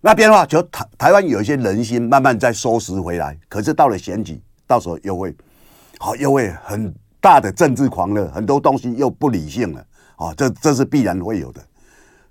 [0.05, 5.33] 那变化就台台湾有一些人心慢慢在收拾回来，可是到了选举，到时候又会，
[5.97, 9.85] 好又会很大的政治狂热，很多东西又不理性了，
[10.17, 11.61] 哦，这这是必然会有的。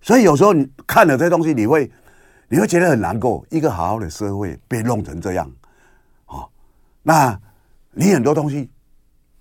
[0.03, 1.91] 所以有时候你看了这些东西，你会
[2.49, 5.51] 你会觉得很难过，一个好好的社会被弄成这样，
[6.27, 6.47] 哦，
[7.03, 7.41] 那
[7.93, 8.71] 你很多东西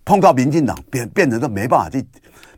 [0.05, 1.97] 碰到民进党变变成都没办法去，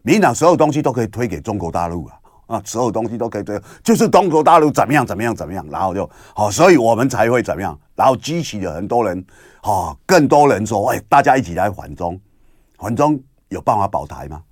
[0.03, 2.19] 民进党所有东西都可以推给中国大陆啊。
[2.45, 9.25] 啊，所有东西都可以这样，就是中国大陆怎么样怎么样怎么样，然后就好，所以我们才会怎么样，然后激起了很多人，
[9.61, 12.19] 啊，更多人说，哎，大家一起来反中，
[12.77, 14.43] 反中有办法保台吗？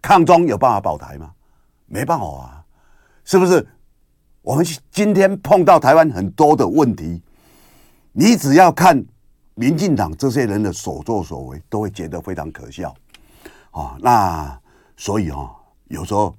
[0.00, 1.28] 抗中有办法保台吗？
[1.86, 2.55] 没办法啊，
[3.26, 3.68] 是不是？
[4.40, 7.22] 我们今天碰到台湾很多的问题，
[8.12, 9.04] 你只要看
[9.54, 12.94] 民进党这些人的所作所为，都会觉得非常可笑，
[13.72, 14.58] 啊，那
[14.96, 15.50] 所以啊，
[15.88, 16.34] 有时候。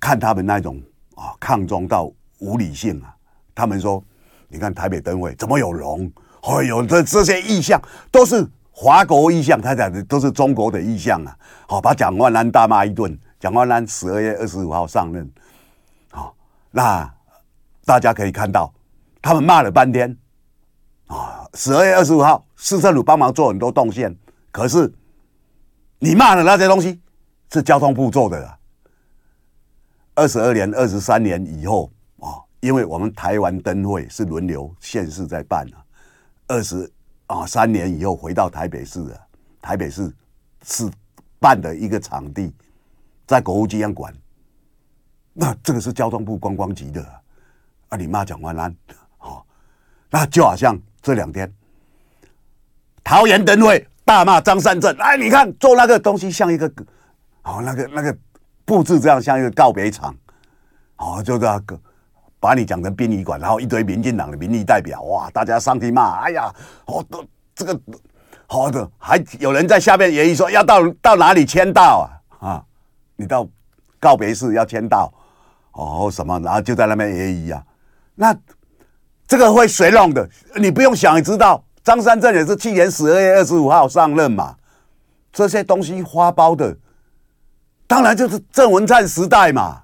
[0.00, 0.80] 看他们那种
[1.16, 3.12] 啊，抗中到无理性啊！
[3.52, 4.00] 他们说，
[4.46, 6.08] 你看台北灯会怎么有龙？
[6.42, 11.36] 哎呦，这这些意象都是华国意象，他讲的都是中国的意象啊！
[11.66, 13.18] 好，把蒋万安大骂一顿。
[13.40, 15.28] 蒋万安十二月二十五号上任，
[16.70, 17.12] 那
[17.84, 18.72] 大家可以看到，
[19.22, 20.16] 他们骂了半天
[21.06, 21.48] 啊！
[21.54, 24.14] 十二月二十五号，市政府帮忙做很多动线，
[24.52, 24.92] 可是
[25.98, 27.00] 你骂的那些东西
[27.50, 28.58] 是交通部做的啊。
[30.14, 35.80] 二十二年、二十三年以后啊，因为我们台湾灯会是轮流县市在办啊，
[36.48, 36.90] 二十
[37.26, 39.20] 啊三年以后回到台北市啊，
[39.62, 40.12] 台北市
[40.64, 40.90] 是
[41.40, 42.52] 办的一个场地，
[43.26, 44.14] 在国务机关管，
[45.40, 47.00] 那这个是交通部观光局的
[47.90, 48.74] 啊，你骂蒋万安，
[49.18, 49.46] 好，
[50.10, 51.52] 那就好像这两天
[53.04, 56.66] 桃园灯会大骂张善政，哎，你看做那个东西像一个，
[57.42, 58.16] 哦，那个那个。
[58.68, 60.14] 布置这样像一个告别场，
[60.96, 61.80] 哦，就这个
[62.38, 67.24] 把你讲成殡仪馆，然后一堆民进党的民意代表，哇，大家上去骂，哎呀，哦，都
[67.54, 67.80] 这个
[68.46, 72.06] 好的，还有人在下面演绎说要到到哪里签到
[72.38, 72.46] 啊？
[72.46, 72.64] 啊，
[73.16, 73.48] 你到
[73.98, 75.10] 告别式要签到，
[75.78, 77.62] 哦什么，然后就在那边演绎啊。
[78.16, 78.36] 那
[79.28, 80.28] 这个会谁弄的？
[80.56, 84.56] 你不用想也知道，张三镇也是去年十二月二十五号上任嘛。
[85.32, 86.76] 这些东西花包的，
[87.86, 89.82] 当然就是郑文灿时代嘛。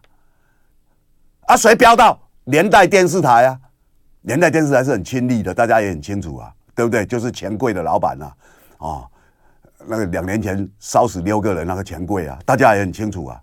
[1.46, 3.60] 啊，谁标到年代电视台啊？
[4.22, 7.06] 年代电视台是很亲力的，大家也很清楚啊，对不对？
[7.06, 8.34] 就是钱柜的老板呐，啊。
[8.78, 9.10] 哦，
[9.86, 13.40] 那个两年前烧死六个人那个钱柜啊，大家也很清楚啊。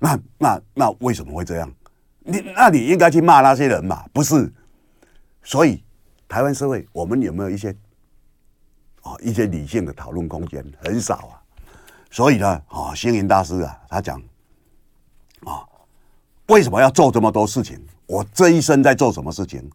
[0.00, 1.72] 那那那为什么会这样？
[2.20, 4.52] 你那你应该去骂那些人嘛，不是？
[5.42, 5.84] 所以
[6.26, 7.70] 台湾社会，我们有没有一些
[9.02, 10.64] 啊一些理性的讨论空间？
[10.82, 11.40] 很少啊。
[12.10, 14.20] 所以呢，啊，星云大师啊，他讲
[15.44, 15.64] 啊，
[16.48, 17.80] 为什么要做这么多事情？
[18.06, 19.70] 我这一生在做什么事情？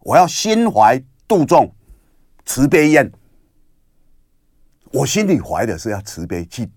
[0.00, 1.72] 我要心怀度众，
[2.44, 3.10] 慈悲愿。
[4.92, 6.68] 我心里怀的是要慈悲去，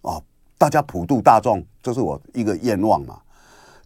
[0.00, 0.22] 啊，
[0.60, 3.18] 大家普度大众，这是我一个愿望嘛，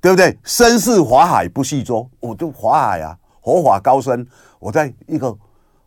[0.00, 0.36] 对不对？
[0.42, 4.26] 身是法海不系舟，我就法海啊，佛法高深，
[4.58, 5.32] 我在一个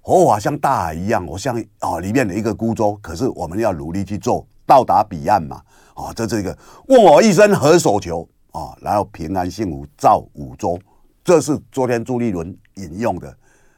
[0.01, 5.61] 佛法像大海一样，我像啊里面的一个孤舟，可是我们要努力去做，到达彼岸嘛，
[5.93, 10.79] 啊，这是一个问我一生何所求啊，然后平安幸福造五洲，
[11.21, 13.37] 这是昨天朱立伦引用的。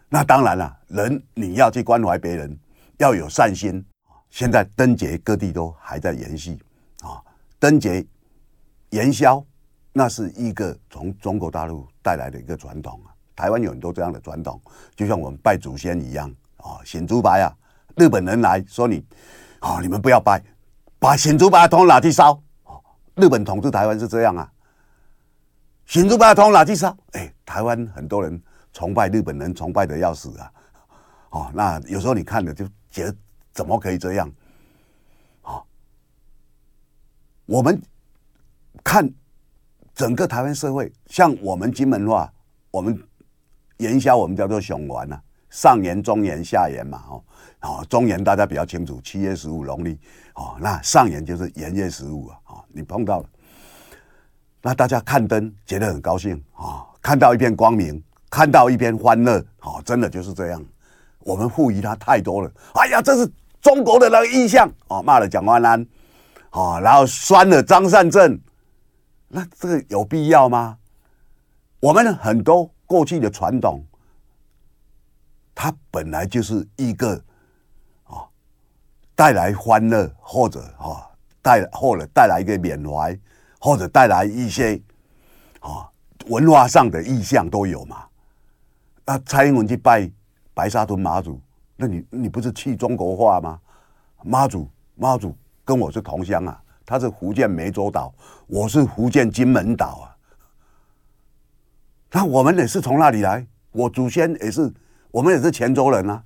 [0.09, 2.55] 那当然了，人你要去关怀别人，
[2.99, 3.83] 要有善心。
[4.29, 6.55] 现在灯节各地都还在延续，
[7.59, 8.05] 灯节
[8.91, 9.45] 元宵，
[9.91, 13.13] 那是一个从中国大陆带来的一个传统啊。
[13.35, 14.61] 台湾有很多这样的传统，
[14.95, 16.79] 就像我们拜祖先一样啊。
[16.83, 17.55] 显猪白啊，
[17.95, 19.05] 日本人来说你
[19.59, 20.41] 啊，你们不要拜，
[20.97, 22.41] 把显猪白通拿去烧。
[23.15, 24.51] 日本统治台湾是这样啊，
[25.85, 26.95] 显猪白通拿去烧。
[27.11, 28.41] 哎，台湾很多人
[28.71, 30.51] 崇拜日本人，崇拜的要死啊。
[31.31, 33.15] 哦，那有时候你看了就觉得。
[33.51, 34.31] 怎么可以这样？
[35.41, 35.61] 啊，
[37.49, 37.81] 我们
[38.83, 39.11] 看
[39.95, 42.31] 整个台湾社会，像我们金门话，
[42.69, 42.95] 我们
[43.77, 47.23] 元宵我们叫做上元呐，上元、中元、下元嘛，哦，
[47.61, 49.97] 哦，中元大家比较清楚，七月十五农历，
[50.35, 53.25] 哦，那上元就是元月十五啊，哦，你碰到了，
[54.61, 60.63] 那大家看灯觉得很高兴啊，看到一片光明，看到一片欢乐，哦，真的就是这样。
[61.21, 62.51] 我们赋予他太多了。
[62.75, 63.27] 哎呀，这是
[63.59, 65.83] 中国的那个印象哦，骂了蒋万安，
[66.51, 68.39] 哦，然后拴了张善政，
[69.27, 70.77] 那这个有必要吗？
[71.79, 73.85] 我们很多过去的传统，
[75.53, 77.15] 它本来就是一个
[78.05, 78.25] 啊，
[79.15, 81.07] 带来欢乐或者啊
[81.41, 83.17] 带或者带来一个缅怀，
[83.59, 84.81] 或者带来一些
[85.59, 85.89] 啊
[86.27, 88.05] 文化上的意象都有嘛。
[89.05, 90.11] 那蔡英文去拜。
[90.51, 91.39] 白沙屯妈祖，
[91.77, 93.61] 那你你不是去中国化吗？
[94.23, 95.33] 妈祖妈祖
[95.69, 98.11] 跟我是同乡啊，他是福建湄洲岛，
[98.47, 100.17] 我是福建金门岛啊。
[102.11, 104.73] 那我们也是从那里来，我祖先也是，
[105.11, 106.23] 我们也是泉州人啊。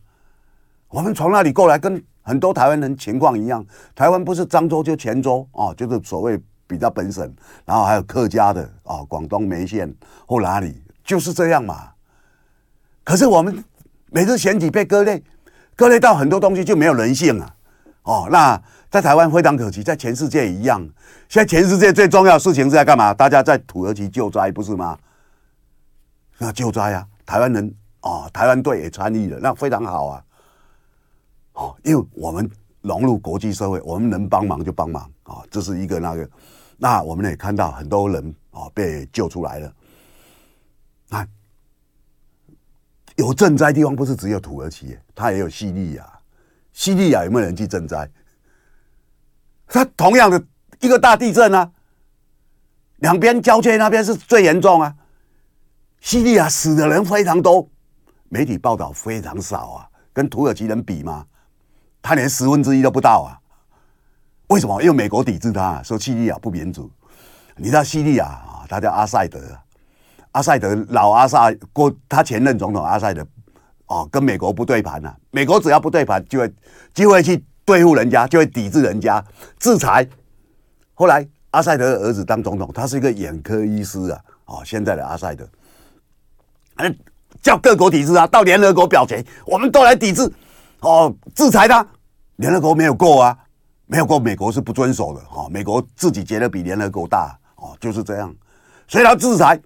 [0.87, 3.65] 我们从那里过来，跟很多台湾人情况一样。
[3.93, 7.29] 台湾不是漳州就泉州啊，就是所谓比较本省，
[7.65, 9.93] 然后还有客家的啊，广东梅县
[10.25, 11.91] 或哪里，就是这样嘛。
[13.03, 13.61] 可是我们。
[14.15, 15.19] 每次选举被割裂，
[15.75, 17.55] 割裂到很多东西就没有人性了。
[18.03, 18.61] 哦，那
[18.93, 20.79] 在台湾非常可惜，在全世界一样。
[21.27, 23.11] 现在全世界最重要的事情是在干嘛？
[23.11, 24.95] 大家在土耳其救灾，不是吗？
[26.37, 30.23] 那救灾啊，台湾人哦，台湾队也参与了，那非常好啊。
[31.53, 32.47] 哦，因为我们
[32.81, 36.29] 融入国际社会，我们能帮忙就帮忙啊，这是一个那个。
[36.77, 39.73] 那我们也看到很多人哦被救出来了，
[41.09, 41.27] 那。
[43.15, 46.07] 有赈灾地方不是只有土耳其，它也有叙利亚。
[46.73, 48.07] 叙利亚有没有人去赈灾？
[49.67, 50.43] 它同样的
[50.79, 51.71] 一个大地震啊，
[52.97, 54.93] 两边交界那边是最严重啊。
[55.99, 57.67] 叙利亚死的人非常多，
[58.29, 61.25] 媒体报道非常少啊，跟土耳其人比嘛，
[62.01, 63.39] 他连十分之一都不到啊。
[64.47, 64.81] 为什么？
[64.81, 66.91] 因为美国抵制他，说叙利亚不民主。
[67.55, 69.39] 你知道叙利亚啊，他叫阿塞德。
[70.33, 73.25] 阿塞德老阿萨过他前任总统阿塞德，
[73.85, 75.15] 哦，跟美国不对盘啊。
[75.29, 76.53] 美国只要不对盘，就会
[76.93, 79.23] 就会去对付人家，就会抵制人家，
[79.59, 80.07] 制裁。
[80.93, 84.19] 后来阿塞德的儿子当总统，他是一个眼科医师啊。
[84.45, 85.47] 哦，现在的阿塞德，
[87.41, 90.29] 叫各国抵制啊，到联合国表决，我们都来抵制，
[90.81, 91.85] 哦，制裁他。
[92.37, 93.37] 联合国没有过啊，
[93.85, 95.21] 没有过，美国是不遵守的。
[95.31, 98.35] 哦，美国自己觉得比联合国大，哦，就是这样，
[98.87, 99.59] 所以他制裁。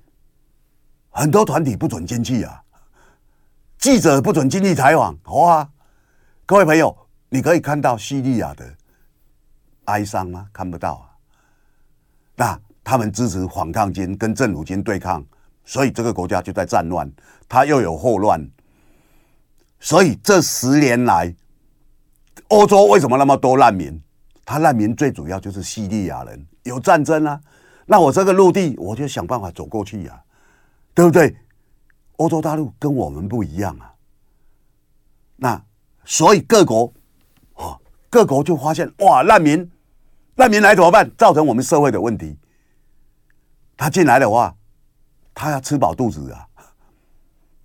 [1.10, 2.62] 很多团体不准进去啊，
[3.80, 5.68] 记者不准进去采访，好啊，
[6.46, 6.96] 各位朋友，
[7.30, 8.74] 你可以看到叙利亚的
[9.86, 10.48] 哀伤吗？
[10.54, 11.06] 看不到啊。
[12.36, 15.26] 那他们支持反抗军跟政府军对抗，
[15.66, 17.12] 所以这个国家就在战乱，
[17.50, 18.50] 他又有后乱，
[19.80, 21.36] 所以这十年来，
[22.48, 24.02] 欧洲为什么那么多难民？
[24.46, 27.42] 他难民最主要就是叙利亚人，有战争啊。
[27.86, 30.22] 那我这个陆地，我就想办法走过去呀、
[30.94, 31.36] 对不对？
[32.18, 33.94] 欧洲大陆跟我们不一样啊。
[35.36, 35.62] 那
[36.06, 36.94] 所以各国，
[38.10, 39.70] 各国就发现哇，难民，
[40.36, 41.10] 难民来怎么办？
[41.18, 42.38] 造成我们社会的问题。
[43.76, 44.56] 他进来的话，
[45.34, 46.46] 他要吃饱肚子啊。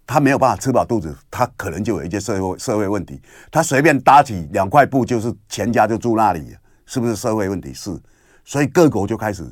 [0.05, 3.19] 他没有办法吃饱肚子，他可能就有一些社会社会问题。
[3.51, 6.55] 他随便搭起两块布，就是全家就住那里。
[6.85, 7.73] 是不是社会问题？
[7.73, 7.99] 是，
[8.45, 9.47] 所以各国就开始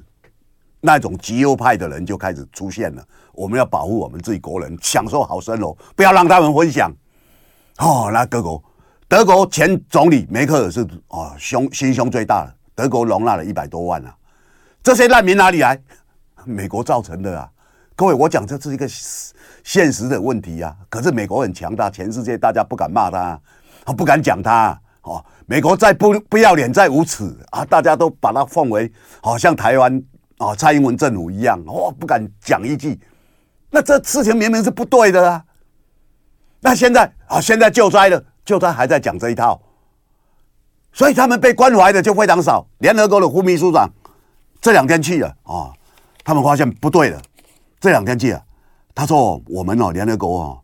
[0.81, 3.03] 那种极右派的人就开始出现了。
[3.33, 6.93] 我们要保护我们自己国人，享受好生活，不要让他们分享。
[7.79, 8.63] 哦，那各国，
[9.11, 14.15] 德国前总理梅克尔是哦胸心胸最大的，德国容纳了一百多万啊。
[14.85, 15.77] 这些难民哪里来？
[16.47, 17.51] 美国造成的啊！
[17.97, 18.87] 各位，我讲这是一个
[19.65, 20.73] 现实的问题啊。
[20.89, 23.41] 可是美国很强大，全世界大家不敢骂他，
[23.97, 24.81] 不敢讲他。
[25.03, 27.65] 哦，美国再不不要脸，再无耻啊！
[27.65, 28.91] 大家都把它奉为
[29.21, 30.01] 好像台湾
[30.39, 32.97] 啊蔡英文政府一样，哦，不敢讲一句。
[33.71, 35.45] 那这事情明明是不对的啊！
[36.61, 39.61] 那现在啊，现在救灾了，就他还在讲这一套，
[40.93, 42.67] 所以他们被关怀的就非常少。
[42.79, 43.89] 联合国的副秘书长
[44.61, 45.73] 这两天去了啊，
[46.25, 47.23] 他们发现不对了，
[47.79, 48.45] 这两天去了，
[48.95, 50.61] 他说我们哦，联合国哦。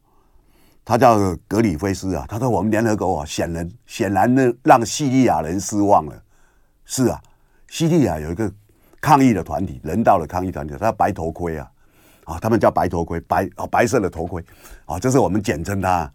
[0.85, 1.19] 他叫
[1.49, 6.23] 格里菲斯啊，他说我们联合国啊，显然显然呢让叙利亚人失望了。
[6.85, 7.21] 是啊，
[7.67, 8.49] 叙利亚有一个
[9.01, 11.69] 抗议的团体，人道的抗议团体，他白头盔啊，
[12.25, 14.45] 啊，他们叫白头盔，白啊白色的头盔
[14.85, 16.09] 啊，这是我们简称他。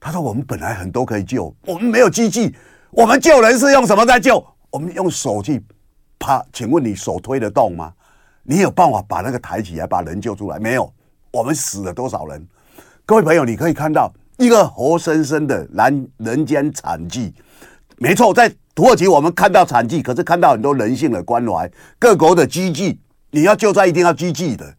[0.00, 2.54] 他说我们本来很多可以救，我们没有机器，
[2.90, 4.44] 我们救人是用什么在救？
[4.70, 5.64] 我们用手去
[6.18, 7.92] 啪，请问你手推得动吗？
[8.42, 10.92] 你有办法把那个抬起来，把人救出来没有？
[11.30, 12.46] 我们死了多少人？
[13.04, 17.34] 各位朋友，你可以看到一个活生生的人人间惨剧。
[17.98, 21.70] 没错，在土耳其我们看到惨剧，可是看到很多人性的关怀。
[21.98, 24.74] 各国的机器，你要救灾一定要机器的，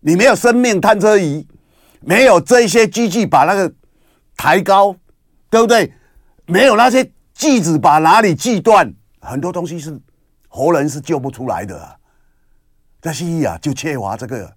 [0.00, 1.46] 你没有生命探测仪，
[2.00, 3.72] 没有这些机器把那个
[4.36, 4.96] 抬高，
[5.50, 5.92] 对不对？
[6.46, 9.98] 没有那些锯子把哪里锯断，很多东西是
[10.48, 11.96] 活人是救不出来的啊。
[13.00, 14.52] 在西医啊，就缺乏这个，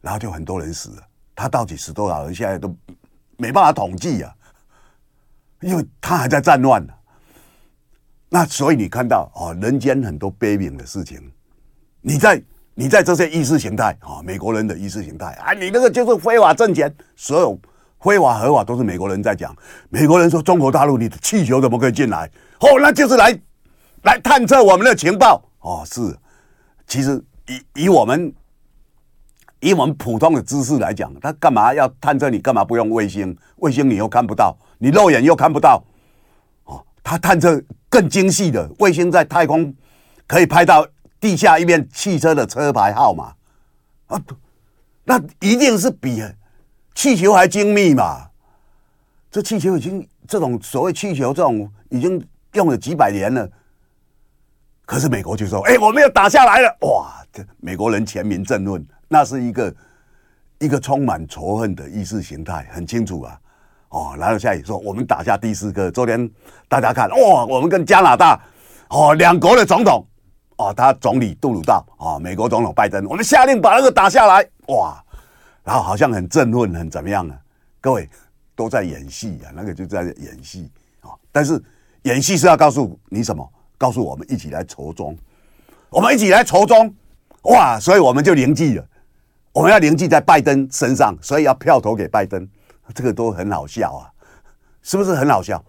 [0.00, 1.02] 然后就很多人死了。
[1.34, 2.34] 他到底死多少人？
[2.34, 2.74] 现在都
[3.36, 4.34] 没办法统计呀，
[5.60, 6.92] 因为他还在战乱呢。
[8.28, 11.30] 那所以你看到哦，人间很多悲悯的事情。
[12.00, 12.42] 你在
[12.74, 17.58] 你在这些意识形态啊，美国人的意识形态啊，你那个就是非法挣钱，所有
[18.04, 19.56] 非法合法都是美国人在讲。
[19.88, 22.30] 美国人说中国大陆你的气球怎么可以进来？
[22.60, 23.36] 哦，那就是来
[24.02, 25.82] 来探测我们的情报哦。
[25.86, 26.16] 是，
[26.86, 28.32] 其实以以我们。
[29.60, 32.38] 以我们普通的知识来讲，他干嘛要探测你？
[32.38, 33.34] 干嘛不用卫星？
[33.56, 35.82] 卫星你又看不到，你肉眼又看不到。
[36.64, 39.74] 哦，他探测更精细的卫星，在太空
[40.26, 40.86] 可以拍到
[41.18, 43.32] 地下一面汽车的车牌号码
[44.08, 44.20] 啊，
[45.04, 46.22] 那一定是比
[46.94, 48.28] 气球还精密嘛。
[49.30, 53.50] 这气球已经这种所谓气球这种已经用了几百年了，
[54.86, 58.86] 可是美国就说：“哎，我们要打下来了！”哇，这美国人全民争论。
[59.08, 59.74] 那是一个
[60.60, 63.38] 一个充满仇恨的意识形态，很清楚啊！
[63.88, 65.90] 哦，然后下一说，我们打下第四个。
[65.90, 66.30] 昨天
[66.68, 68.40] 大家看，哇、我们跟加拿大
[68.88, 70.06] 哦两国的总统
[70.56, 75.03] 哦，他总理杜鲁道哦，美国总统拜登，我们下令把那个打下来，哇！
[75.64, 77.36] 然后好像很振奋，很怎么样啊？
[77.80, 78.08] 各位
[78.54, 81.60] 都在演戏啊，那个就在演戏啊、但是
[82.02, 83.50] 演戏是要告诉你什么？
[83.76, 85.18] 告诉我们一起来筹中，
[85.90, 86.94] 我们一起来筹中，
[87.42, 87.78] 哇！
[87.78, 88.86] 所以我们就凝聚了。
[89.52, 92.48] 我们要凝聚在拜登身上，所以要票投给拜登，
[92.94, 94.10] 这个都很好笑啊，
[94.82, 95.62] 是不是很好笑？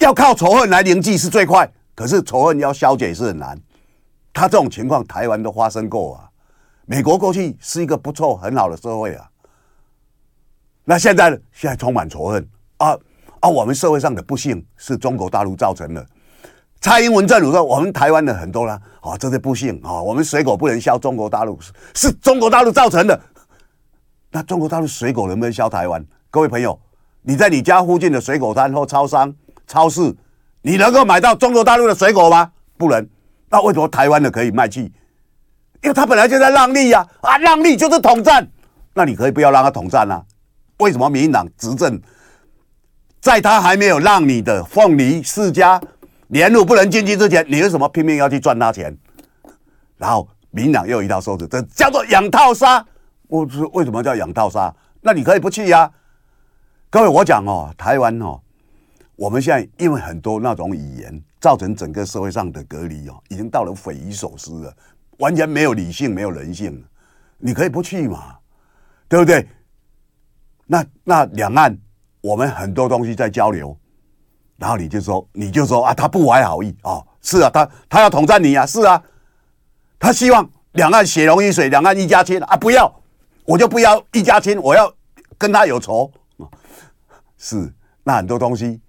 [0.00, 3.58] 要靠仇恨来凝聚是最快，可是仇恨要消解是很难。
[4.32, 6.28] 他这种情况，台湾都发生过啊。
[6.86, 9.28] 美国过去是一个不错很好的社会啊，
[10.84, 11.38] 那现在呢？
[11.52, 12.96] 现在充满仇恨啊
[13.40, 13.48] 啊！
[13.48, 16.06] 我们社会上的不幸是中国大陆造成的。
[16.80, 21.58] 蔡英文政府说：“我们台湾的很多啦，啊，这些不幸啊，我们水果不能销中国大陆，
[21.94, 23.18] 是中国大陆造成的。
[24.30, 26.04] 那中国大陆水果能不能销台湾？
[26.30, 26.78] 各位朋友，
[27.22, 29.34] 你在你家附近的水果摊或超商、
[29.66, 30.14] 超市，
[30.60, 32.52] 你能够买到中国大陆的水果吗？
[32.76, 33.08] 不能。
[33.48, 34.92] 那为什么台湾的可以卖去？
[35.84, 38.46] 因为他本来就在让利呀，啊，让利就是统战。
[38.94, 40.24] 那你可以不要让他统战啊？
[40.78, 42.00] 为什么民进党执政
[43.20, 45.80] 在他还没有让你的凤梨世家
[46.28, 48.96] 连路不能进去之前，你为什么拼命要去赚他钱？
[49.98, 52.84] 然后民党又一套说辞，这叫做养套杀。
[53.28, 54.74] 我说为什么叫养套杀？
[55.02, 55.90] 那你可以不去呀、
[56.88, 58.40] 各位，我讲哦，台湾哦，
[59.16, 64.74] 我们现在因为很多那种语言，造成整个社会上的隔离哦，已经到了匪夷所思了，
[65.18, 66.84] 完全没有理性，没有人性。
[67.38, 68.36] 你可以不去嘛，
[69.08, 69.46] 对不对？
[70.66, 71.78] 那那两岸。
[72.24, 73.78] 我们很多东西在交流，
[74.56, 79.02] 然后你就说，你就说啊，他不怀好意哦，是啊，他他要统战你啊，是啊，
[79.98, 82.90] 他希望两岸血浓于水，两岸一家亲啊，不要，
[83.44, 84.90] 我就不要一家亲，我要
[85.36, 86.10] 跟他有仇，
[87.36, 87.70] 是，
[88.02, 88.80] 那很多东西，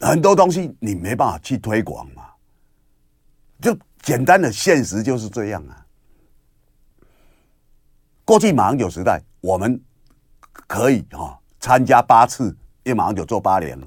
[0.00, 2.24] 很多东西你没办法去推广嘛，
[3.62, 5.86] 就简单的现实就是这样啊。
[8.24, 9.80] 过去马英九时代，我们
[10.66, 11.38] 可以哈。
[11.64, 12.48] 参加八次，
[12.82, 13.86] 因为马上就做八年了，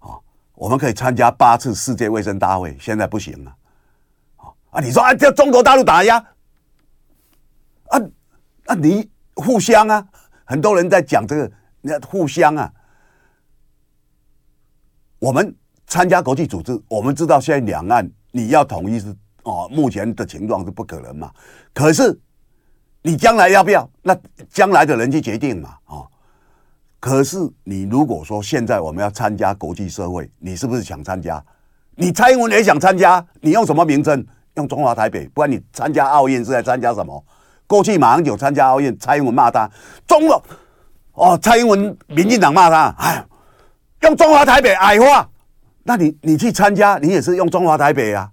[0.00, 0.18] 啊，
[0.54, 3.56] 我们可以参加八次世界卫生大会，现在不行了，
[4.70, 6.18] 啊，你说啊，叫中国大陆打压，
[7.90, 8.00] 啊，
[8.66, 10.04] 啊，你互相啊，
[10.44, 12.72] 很多人在讲这个，你要互相啊，
[15.20, 15.56] 我们
[15.86, 21.30] 参加国际组织，我们知道现在两岸你要统一是哦，目前的情况是不可能嘛，
[21.72, 22.18] 可是
[23.02, 23.88] 你将来要不要？
[24.02, 24.16] 那
[24.50, 26.04] 将来的人去决定嘛，啊。
[27.00, 31.42] 可是，你如果说现在我们要参加国际社会，你是不是想参加？
[31.94, 34.22] 你蔡英文也想参加，你用什么名称？
[34.56, 37.24] 用中华台北，不然你参加奥运是在参加什么？
[37.66, 39.70] 过去马英九参加奥运，蔡英文骂他
[40.06, 40.44] 中国
[41.12, 43.24] 哦，蔡英文民进党骂他，哎，
[44.02, 45.26] 用中华台北矮化，
[45.82, 48.30] 那你你去参加，你也是用中华台北啊？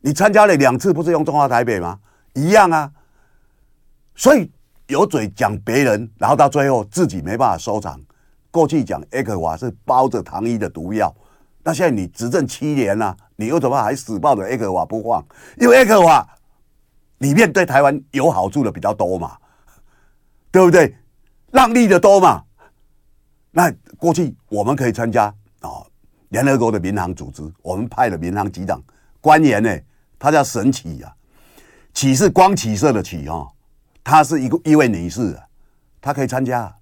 [0.00, 1.98] 你参加了两次，不是用中华台北吗？
[2.34, 2.92] 一样啊，
[4.14, 4.50] 所以。
[4.88, 8.00] 有嘴讲别人，然后到最后自己没办法收场。
[8.52, 11.12] 过去讲艾克华是包着糖衣的毒药，
[11.64, 15.26] 那现在你执政七年了，你为什么还死抱着艾克华不放？
[15.58, 16.24] 因为艾克华
[17.18, 19.36] 里面对台湾有好处的比较多嘛，
[20.52, 20.96] 对不对？
[21.50, 22.44] 让利的多嘛。
[23.50, 25.24] 那过去我们可以参加
[25.62, 25.82] 啊，
[26.28, 28.82] 联合国的民航组织，我们派了民航局长
[29.20, 29.78] 官员呢，
[30.18, 31.12] 他叫沈启啊，
[31.94, 33.46] 启是光启色的启啊。
[34.08, 35.42] 她是一个一位女士，啊
[36.00, 36.72] 她可以参加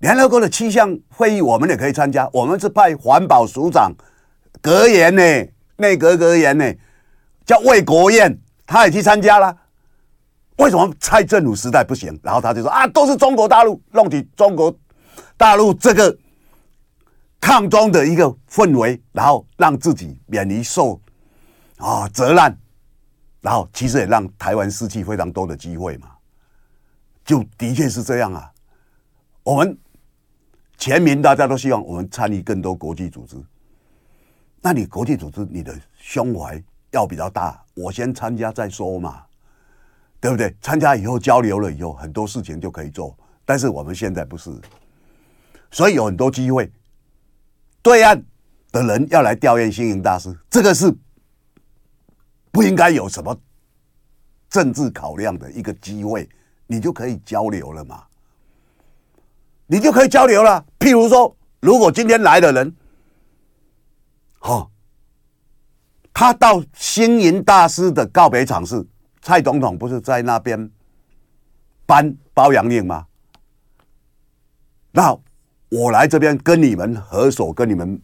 [0.00, 2.28] 联合国的气象会议，我们也可以参加。
[2.30, 3.90] 我们是派环保署长
[4.60, 5.22] 格言呢，
[5.76, 6.74] 内阁阁员呢，
[7.46, 9.56] 叫魏国彦，他也去参加了。
[10.58, 12.20] 为什么蔡政府时代不行？
[12.22, 14.76] 然后他就说啊，都是中国大陆弄起中国
[15.38, 16.14] 大陆这个
[17.40, 21.00] 抗中的一个氛围，然后让自己免于受
[21.78, 22.56] 啊责难，
[23.40, 26.08] 然后其实也让台湾失去非常多的机会嘛。
[27.24, 28.52] 就的确是这样啊，
[29.42, 29.76] 我们
[30.76, 33.36] 全民大家都希望我们参与更多国际组织。
[34.60, 39.22] 那你国际组织，你的胸怀要比较大，我先参加再说嘛，
[40.20, 40.54] 对不对？
[40.60, 43.16] 参加以后交流了以后，很多事情就可以做。
[43.44, 44.50] 但是我们现在不是，
[45.70, 46.70] 所以有很多机会，
[47.86, 48.20] 对岸
[48.72, 50.92] 的人要来吊唁星云大师，这个是
[52.50, 53.40] 不应该有什么
[54.50, 56.28] 政治考量的一个机会。
[56.66, 58.02] 你就可以交流了嘛？
[59.68, 60.66] 你就可以交流了。
[60.80, 62.74] 譬如说，如果今天来的人，
[64.40, 64.68] 哦，
[66.12, 68.84] 他到星云大师的告别场是
[69.22, 70.68] 蔡总统不是在那边
[71.86, 73.06] 颁褒扬令吗？
[74.90, 75.16] 那
[75.68, 78.00] 我来这边跟你们合手，跟你们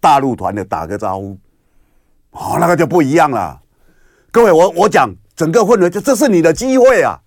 [0.00, 1.38] 大陆团的打个招呼，
[2.30, 3.62] 哦，那个就不一样了。
[4.30, 7.20] 各位，我我讲整个氛围，就这是你的机会啊。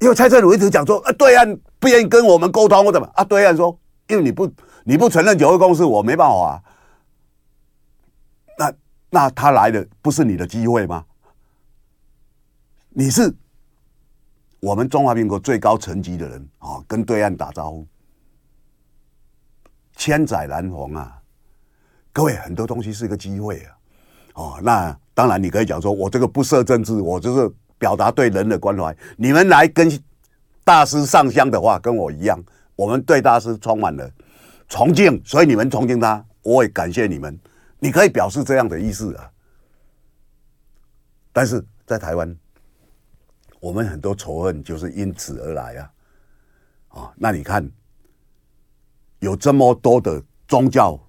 [0.00, 4.52] 因为蔡政府一直讲说，啊，对岸不愿意跟我们沟通，或者啊，对岸说，因为你不
[4.84, 6.62] 你不承认九二共识，我没办法啊。
[8.58, 8.72] 那
[9.10, 11.04] 那他来的不是你的机会吗？
[12.90, 13.34] 你是
[14.64, 17.86] 我们中华民国最高层级的人啊，跟对岸打招呼，
[19.94, 21.20] 千载难逢啊！
[22.14, 23.76] 各位，很多东西是一个机会啊。
[24.32, 27.54] 哦，那当然你可以讲说，我这个不涉政治，我就是。
[27.76, 29.90] 表达对人的关怀，你们来跟
[30.62, 32.42] 大师上香的话，跟我一样，
[32.76, 34.10] 我们对大师充满了
[34.68, 37.38] 崇敬，所以你们崇敬他，我也感谢你们。
[37.80, 39.30] 你可以表示这样的意思啊。
[41.30, 42.34] 但是在台湾，
[43.64, 45.90] 我们很多仇恨就是因此而来啊。
[46.88, 47.66] 啊，那你看，
[49.20, 51.00] 有这么多的宗教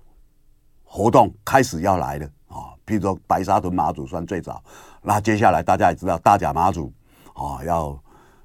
[0.85, 4.63] 活动开始要来了啊，譬如说白沙屯妈祖算最早。
[5.01, 6.93] 那接下来大家也知道大甲妈祖
[7.33, 7.89] 啊，要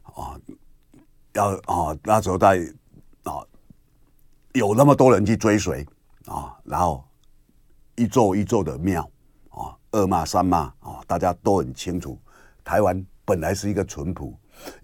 [0.03, 0.37] 啊
[1.35, 2.59] 要啊，那时候在
[3.23, 3.47] 啊，
[4.55, 5.87] 有那么多人去追随
[6.27, 7.05] 啊，然后
[7.95, 9.09] 一座一座的庙
[9.51, 12.21] 啊，二骂三骂啊，大家都很清楚，
[12.65, 14.37] 台湾本来是一个淳朴、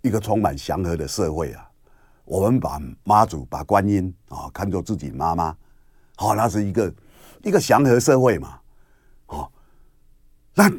[0.03, 1.69] 一个充满祥和的社会啊。
[2.25, 5.57] 我们把妈祖、把观音啊看作自己妈妈，
[6.15, 6.95] 好，那是一个
[7.43, 8.61] 一个祥和社会嘛，
[9.27, 9.51] 好，
[10.55, 10.71] 那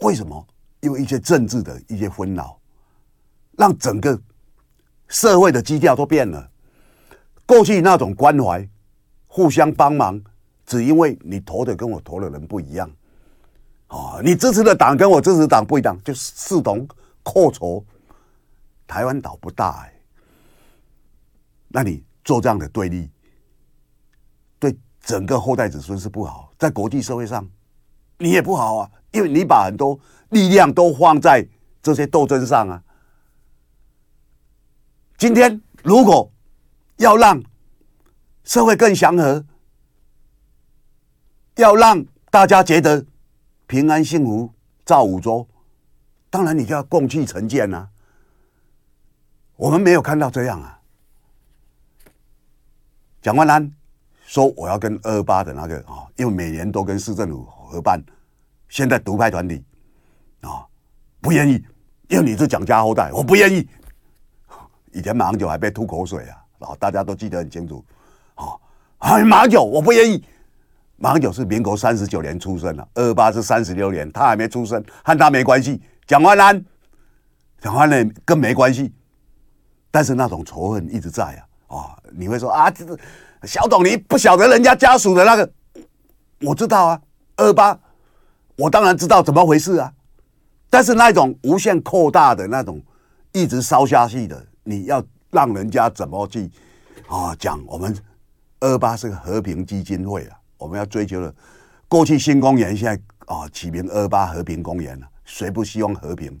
[0.00, 0.44] 为什么
[0.80, 2.58] 因为一些政治的一些纷扰，
[3.56, 4.20] 让整个
[5.06, 6.50] 社会的基调都变了，
[7.46, 8.68] 过去那种关怀、
[9.28, 10.20] 互相帮忙，
[10.66, 12.90] 只因为你投的跟我投的人不一样，
[13.88, 16.86] 啊，你支持的党跟我支持党不一样，就视同
[17.22, 17.84] 寇仇。
[18.86, 19.92] 台湾岛不大哎，
[21.68, 23.10] 那你做这样的对立，
[24.58, 27.46] 对整个后代子孙是不好，在国际社会上
[28.16, 29.98] 你也不好啊，因为你把很多
[30.30, 31.46] 力量都放在
[31.82, 32.82] 这些斗争上啊。
[35.18, 36.32] 今天如果
[36.96, 37.42] 要让
[38.44, 39.44] 社会更祥和，
[41.56, 43.04] 要让大家觉得
[43.68, 44.50] 平安幸福、
[44.84, 45.46] 造五洲，
[46.30, 47.86] 当然你就要共济成见呐。
[49.56, 50.80] 我们没有看到这样啊。
[53.20, 53.70] 蒋万安
[54.24, 58.02] 说我要跟二八的那个啊，因为每年都跟市政府合办，
[58.70, 59.62] 现在独派团体
[60.40, 60.66] 啊
[61.20, 61.62] 不愿意，
[62.08, 63.68] 因为你是蒋家后代，我不愿意。
[64.92, 67.84] 以前马英九还被吐口水啊，然后大家都记得很清楚。
[68.34, 70.24] 啊，马英九我不愿意。
[71.00, 75.80] 马英九是民国三十九年出生的，二八是三十六年，他还没出生，和他没关系。
[76.06, 76.64] 蒋万安，
[77.60, 78.92] 蒋万安更没关系。
[79.90, 81.76] 但是那种仇恨一直在啊。
[81.76, 82.72] 啊，你会说啊，
[83.44, 85.50] 小董，你不晓得人家家属的那个，
[86.40, 87.00] 我知道啊，
[87.36, 87.78] 二八，
[88.56, 89.92] 我当然知道怎么回事啊。
[90.70, 92.82] 但是那种无限扩大的那种，
[93.32, 94.44] 一直烧下去的。
[94.64, 96.50] 你要让人家怎么去
[97.06, 97.62] 啊讲？
[97.66, 97.94] 我们
[98.60, 101.34] 二八是个和平基金会啊，我们要追求的。
[101.88, 106.38] 过去新公园现在啊起名二八和平公园了，谁不希望和平？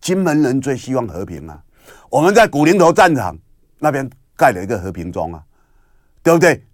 [0.00, 1.62] 金门人最希望和平啊！
[2.08, 3.36] 我们在古林头战场
[3.78, 5.42] 那边盖了一个和平庄啊，
[6.22, 6.66] 对不对？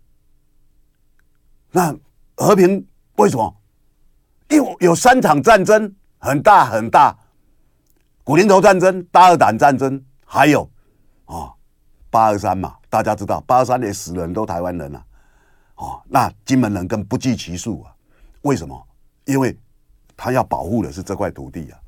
[1.72, 1.94] 那
[2.36, 2.86] 和平
[3.16, 3.56] 为什么？
[4.48, 7.16] 因为有三场战争，很大很大，
[8.22, 10.68] 古林头战争、大二胆战争，还有。
[11.24, 11.52] 啊，
[12.10, 15.04] 八二三嘛，大家知道，八二三年死人都台湾人啊，
[15.76, 17.92] 哦，那金门人更不计其数啊。
[18.42, 18.86] 为什么？
[19.24, 19.56] 因为
[20.16, 21.78] 他要保护的是这块土地啊。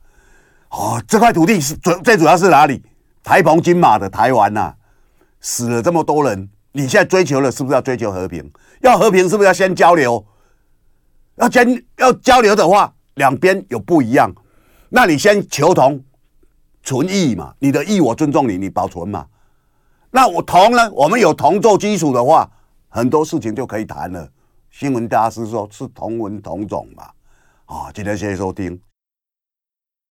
[0.71, 2.83] 哦，这块土地是最最主要是哪里？
[3.23, 4.75] 台澎金马的台湾呐，
[5.41, 8.51] 死了这么多人，你现在追求的是不是要追求和平？
[8.81, 10.25] 要和平是不是要先交流？
[11.37, 14.33] 要先要交流的话，两边有不一样，
[14.89, 16.03] 那你先求同。
[16.83, 19.27] 存异嘛，你的异我尊重你，你保存嘛。
[20.11, 20.91] 那我同呢？
[20.93, 22.51] 我们有同做基础的话，
[22.89, 24.29] 很多事情就可以谈了。
[24.71, 27.11] 新闻大师说是同文同种嘛。
[27.67, 28.81] 啊，今天谢谢收听。